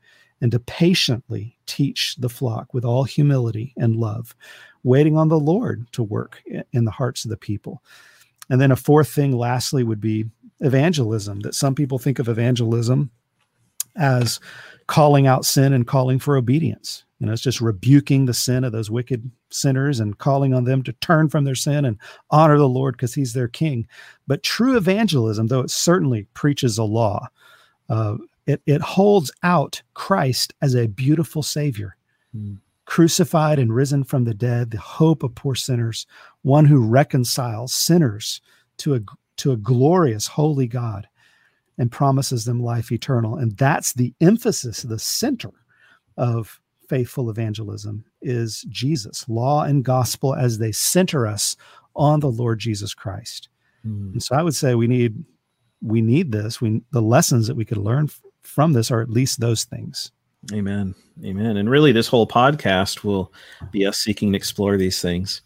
and 0.44 0.52
to 0.52 0.60
patiently 0.60 1.56
teach 1.64 2.16
the 2.16 2.28
flock 2.28 2.74
with 2.74 2.84
all 2.84 3.04
humility 3.04 3.72
and 3.78 3.96
love, 3.96 4.36
waiting 4.82 5.16
on 5.16 5.28
the 5.28 5.40
Lord 5.40 5.90
to 5.92 6.02
work 6.02 6.42
in 6.70 6.84
the 6.84 6.90
hearts 6.90 7.24
of 7.24 7.30
the 7.30 7.36
people. 7.38 7.82
And 8.50 8.60
then 8.60 8.70
a 8.70 8.76
fourth 8.76 9.08
thing, 9.08 9.32
lastly, 9.32 9.84
would 9.84 10.02
be 10.02 10.26
evangelism, 10.60 11.40
that 11.40 11.54
some 11.54 11.74
people 11.74 11.98
think 11.98 12.18
of 12.18 12.28
evangelism 12.28 13.10
as 13.96 14.38
calling 14.86 15.26
out 15.26 15.46
sin 15.46 15.72
and 15.72 15.86
calling 15.86 16.18
for 16.18 16.36
obedience. 16.36 17.04
You 17.20 17.26
know, 17.26 17.32
it's 17.32 17.40
just 17.40 17.62
rebuking 17.62 18.26
the 18.26 18.34
sin 18.34 18.64
of 18.64 18.72
those 18.72 18.90
wicked 18.90 19.30
sinners 19.48 19.98
and 19.98 20.18
calling 20.18 20.52
on 20.52 20.64
them 20.64 20.82
to 20.82 20.92
turn 20.92 21.30
from 21.30 21.44
their 21.44 21.54
sin 21.54 21.86
and 21.86 21.96
honor 22.30 22.58
the 22.58 22.68
Lord 22.68 22.98
because 22.98 23.14
he's 23.14 23.32
their 23.32 23.48
king. 23.48 23.88
But 24.26 24.42
true 24.42 24.76
evangelism, 24.76 25.46
though 25.46 25.60
it 25.60 25.70
certainly 25.70 26.26
preaches 26.34 26.76
a 26.76 26.84
law, 26.84 27.28
uh, 27.88 28.16
it, 28.46 28.62
it 28.66 28.80
holds 28.80 29.32
out 29.42 29.82
Christ 29.94 30.52
as 30.60 30.74
a 30.74 30.86
beautiful 30.86 31.42
Savior, 31.42 31.96
mm. 32.36 32.58
crucified 32.84 33.58
and 33.58 33.74
risen 33.74 34.04
from 34.04 34.24
the 34.24 34.34
dead, 34.34 34.70
the 34.70 34.78
hope 34.78 35.22
of 35.22 35.34
poor 35.34 35.54
sinners, 35.54 36.06
one 36.42 36.66
who 36.66 36.78
reconciles 36.78 37.72
sinners 37.72 38.40
to 38.78 38.94
a, 38.94 39.00
to 39.36 39.52
a 39.52 39.56
glorious, 39.56 40.26
holy 40.26 40.66
God 40.66 41.08
and 41.78 41.90
promises 41.90 42.44
them 42.44 42.62
life 42.62 42.92
eternal. 42.92 43.36
And 43.36 43.56
that's 43.56 43.92
the 43.94 44.14
emphasis, 44.20 44.82
the 44.82 44.98
center 44.98 45.50
of 46.16 46.60
faithful 46.88 47.30
evangelism 47.30 48.04
is 48.22 48.64
Jesus, 48.68 49.28
law 49.28 49.62
and 49.62 49.84
gospel 49.84 50.34
as 50.34 50.58
they 50.58 50.72
center 50.72 51.26
us 51.26 51.56
on 51.96 52.20
the 52.20 52.30
Lord 52.30 52.58
Jesus 52.58 52.94
Christ. 52.94 53.48
Mm. 53.86 54.12
And 54.12 54.22
so 54.22 54.36
I 54.36 54.42
would 54.42 54.54
say 54.54 54.74
we 54.74 54.86
need 54.86 55.24
we 55.82 56.00
need 56.00 56.32
this. 56.32 56.60
We 56.60 56.82
the 56.92 57.02
lessons 57.02 57.46
that 57.46 57.56
we 57.56 57.64
could 57.64 57.78
learn 57.78 58.08
from 58.44 58.72
this 58.72 58.90
are 58.90 59.00
at 59.00 59.10
least 59.10 59.40
those 59.40 59.64
things. 59.64 60.12
Amen. 60.52 60.94
Amen. 61.24 61.56
And 61.56 61.70
really, 61.70 61.92
this 61.92 62.08
whole 62.08 62.26
podcast 62.26 63.04
will 63.04 63.32
be 63.70 63.86
us 63.86 63.98
seeking 63.98 64.32
to 64.32 64.36
explore 64.36 64.76
these 64.76 65.00
things. 65.00 65.42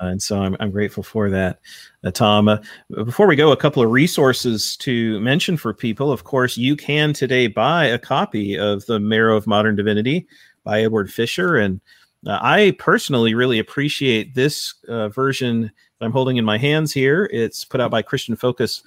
Uh, 0.00 0.06
and 0.06 0.22
so 0.22 0.42
I'm, 0.42 0.56
I'm 0.60 0.70
grateful 0.70 1.02
for 1.02 1.28
that, 1.30 1.60
uh, 2.04 2.10
Tom. 2.10 2.48
Uh, 2.48 2.58
before 3.04 3.26
we 3.26 3.36
go, 3.36 3.52
a 3.52 3.56
couple 3.56 3.82
of 3.82 3.90
resources 3.90 4.76
to 4.78 5.20
mention 5.20 5.56
for 5.56 5.74
people. 5.74 6.10
Of 6.10 6.24
course, 6.24 6.56
you 6.56 6.74
can 6.74 7.12
today 7.12 7.46
buy 7.46 7.84
a 7.84 7.98
copy 7.98 8.58
of 8.58 8.84
The 8.86 8.98
Marrow 8.98 9.36
of 9.36 9.46
Modern 9.46 9.76
Divinity 9.76 10.26
by 10.64 10.82
Edward 10.82 11.12
Fisher. 11.12 11.56
And 11.56 11.80
uh, 12.26 12.38
I 12.40 12.74
personally 12.78 13.34
really 13.34 13.58
appreciate 13.58 14.34
this 14.34 14.74
uh, 14.88 15.10
version 15.10 15.70
that 15.98 16.04
I'm 16.04 16.12
holding 16.12 16.38
in 16.38 16.44
my 16.44 16.58
hands 16.58 16.92
here. 16.92 17.28
It's 17.32 17.64
put 17.64 17.80
out 17.80 17.90
by 17.90 18.02
Christian 18.02 18.36
Focus 18.36 18.82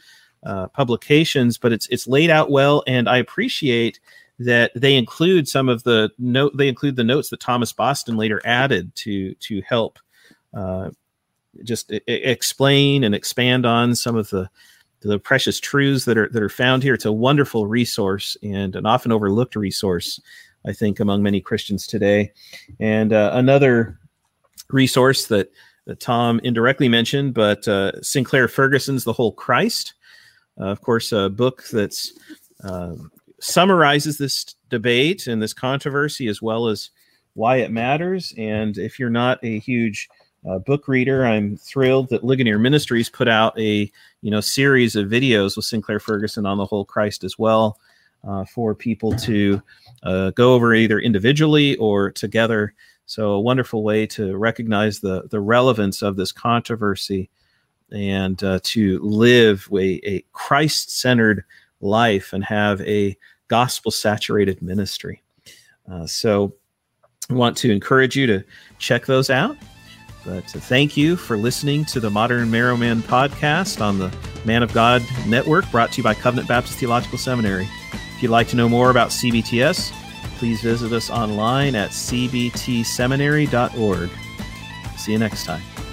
uh, 0.47 0.67
Publications, 0.69 1.57
but 1.57 1.71
it's 1.71 1.87
it's 1.87 2.07
laid 2.07 2.29
out 2.29 2.49
well, 2.49 2.83
and 2.87 3.07
I 3.09 3.17
appreciate 3.17 3.99
that 4.39 4.71
they 4.75 4.95
include 4.95 5.47
some 5.47 5.67
of 5.67 5.83
the 5.83 6.09
note 6.17 6.55
they 6.55 6.67
include 6.67 6.95
the 6.95 7.03
notes 7.03 7.29
that 7.29 7.39
Thomas 7.39 7.73
Boston 7.73 8.15
later 8.17 8.41
added 8.45 8.95
to 8.95 9.33
to 9.35 9.61
help 9.61 9.99
uh, 10.53 10.89
just 11.63 11.91
I- 11.91 12.01
explain 12.07 13.03
and 13.03 13.13
expand 13.13 13.65
on 13.65 13.95
some 13.95 14.15
of 14.15 14.29
the 14.29 14.49
the 15.01 15.19
precious 15.19 15.59
truths 15.59 16.05
that 16.05 16.17
are 16.17 16.29
that 16.29 16.41
are 16.41 16.49
found 16.49 16.83
here. 16.83 16.93
It's 16.93 17.05
a 17.05 17.11
wonderful 17.11 17.67
resource 17.67 18.37
and 18.41 18.75
an 18.75 18.85
often 18.85 19.11
overlooked 19.11 19.55
resource, 19.55 20.19
I 20.65 20.73
think, 20.73 20.99
among 20.99 21.23
many 21.23 21.41
Christians 21.41 21.85
today. 21.85 22.31
And 22.79 23.13
uh, 23.13 23.31
another 23.33 23.99
resource 24.69 25.27
that, 25.27 25.51
that 25.85 25.99
Tom 25.99 26.39
indirectly 26.43 26.89
mentioned, 26.89 27.33
but 27.33 27.67
uh, 27.67 28.01
Sinclair 28.01 28.47
Ferguson's 28.47 29.03
The 29.03 29.13
Whole 29.13 29.31
Christ, 29.31 29.93
of 30.57 30.81
course, 30.81 31.11
a 31.11 31.29
book 31.29 31.63
that's 31.71 32.13
um, 32.63 33.11
summarizes 33.39 34.17
this 34.17 34.55
debate 34.69 35.27
and 35.27 35.41
this 35.41 35.53
controversy 35.53 36.27
as 36.27 36.41
well 36.41 36.67
as 36.67 36.89
why 37.33 37.57
it 37.57 37.71
matters. 37.71 38.33
And 38.37 38.77
if 38.77 38.99
you're 38.99 39.09
not 39.09 39.39
a 39.43 39.59
huge 39.59 40.09
uh, 40.49 40.59
book 40.59 40.87
reader, 40.87 41.25
I'm 41.25 41.57
thrilled 41.57 42.09
that 42.09 42.23
Ligonier 42.23 42.59
Ministries 42.59 43.09
put 43.09 43.27
out 43.27 43.57
a 43.59 43.91
you 44.21 44.31
know 44.31 44.41
series 44.41 44.95
of 44.95 45.07
videos 45.07 45.55
with 45.55 45.65
Sinclair 45.65 45.99
Ferguson 45.99 46.45
on 46.45 46.57
the 46.57 46.65
whole 46.65 46.85
Christ 46.85 47.23
as 47.23 47.37
well 47.37 47.79
uh, 48.27 48.45
for 48.45 48.73
people 48.73 49.11
to 49.13 49.61
uh, 50.03 50.31
go 50.31 50.53
over 50.53 50.73
either 50.73 50.99
individually 50.99 51.75
or 51.77 52.11
together. 52.11 52.73
So 53.05 53.31
a 53.31 53.41
wonderful 53.41 53.83
way 53.83 54.05
to 54.07 54.35
recognize 54.35 54.99
the 54.99 55.27
the 55.29 55.39
relevance 55.39 56.01
of 56.01 56.15
this 56.15 56.31
controversy 56.31 57.29
and 57.91 58.43
uh, 58.43 58.59
to 58.63 58.99
live 58.99 59.67
a, 59.71 59.99
a 60.07 60.23
Christ 60.33 60.99
centered 60.99 61.43
life 61.81 62.33
and 62.33 62.43
have 62.43 62.81
a 62.81 63.17
gospel 63.47 63.91
saturated 63.91 64.61
ministry. 64.61 65.23
Uh, 65.89 66.05
so 66.05 66.53
I 67.29 67.33
want 67.33 67.55
to 67.57 67.71
encourage 67.71 68.15
you 68.15 68.25
to 68.27 68.43
check 68.77 69.05
those 69.05 69.29
out. 69.29 69.57
But 70.25 70.43
uh, 70.55 70.59
thank 70.59 70.97
you 70.97 71.15
for 71.15 71.37
listening 71.37 71.85
to 71.85 72.01
the 72.01 72.09
Modern 72.09 72.51
Marrow 72.51 72.75
Man 72.75 73.01
podcast 73.01 73.79
on 73.81 73.99
the 73.99 74.13
Man 74.43 74.63
of 74.63 74.73
God 74.73 75.01
Network, 75.25 75.69
brought 75.71 75.93
to 75.93 75.97
you 75.97 76.03
by 76.03 76.13
Covenant 76.13 76.49
Baptist 76.49 76.77
Theological 76.79 77.17
Seminary. 77.17 77.67
If 78.15 78.23
you'd 78.23 78.31
like 78.31 78.47
to 78.49 78.55
know 78.55 78.67
more 78.67 78.89
about 78.89 79.09
CBTS, 79.09 79.91
please 80.37 80.61
visit 80.61 80.91
us 80.91 81.09
online 81.09 81.75
at 81.75 81.91
cbtseminary.org. 81.91 84.09
See 84.97 85.11
you 85.13 85.19
next 85.19 85.45
time. 85.45 85.86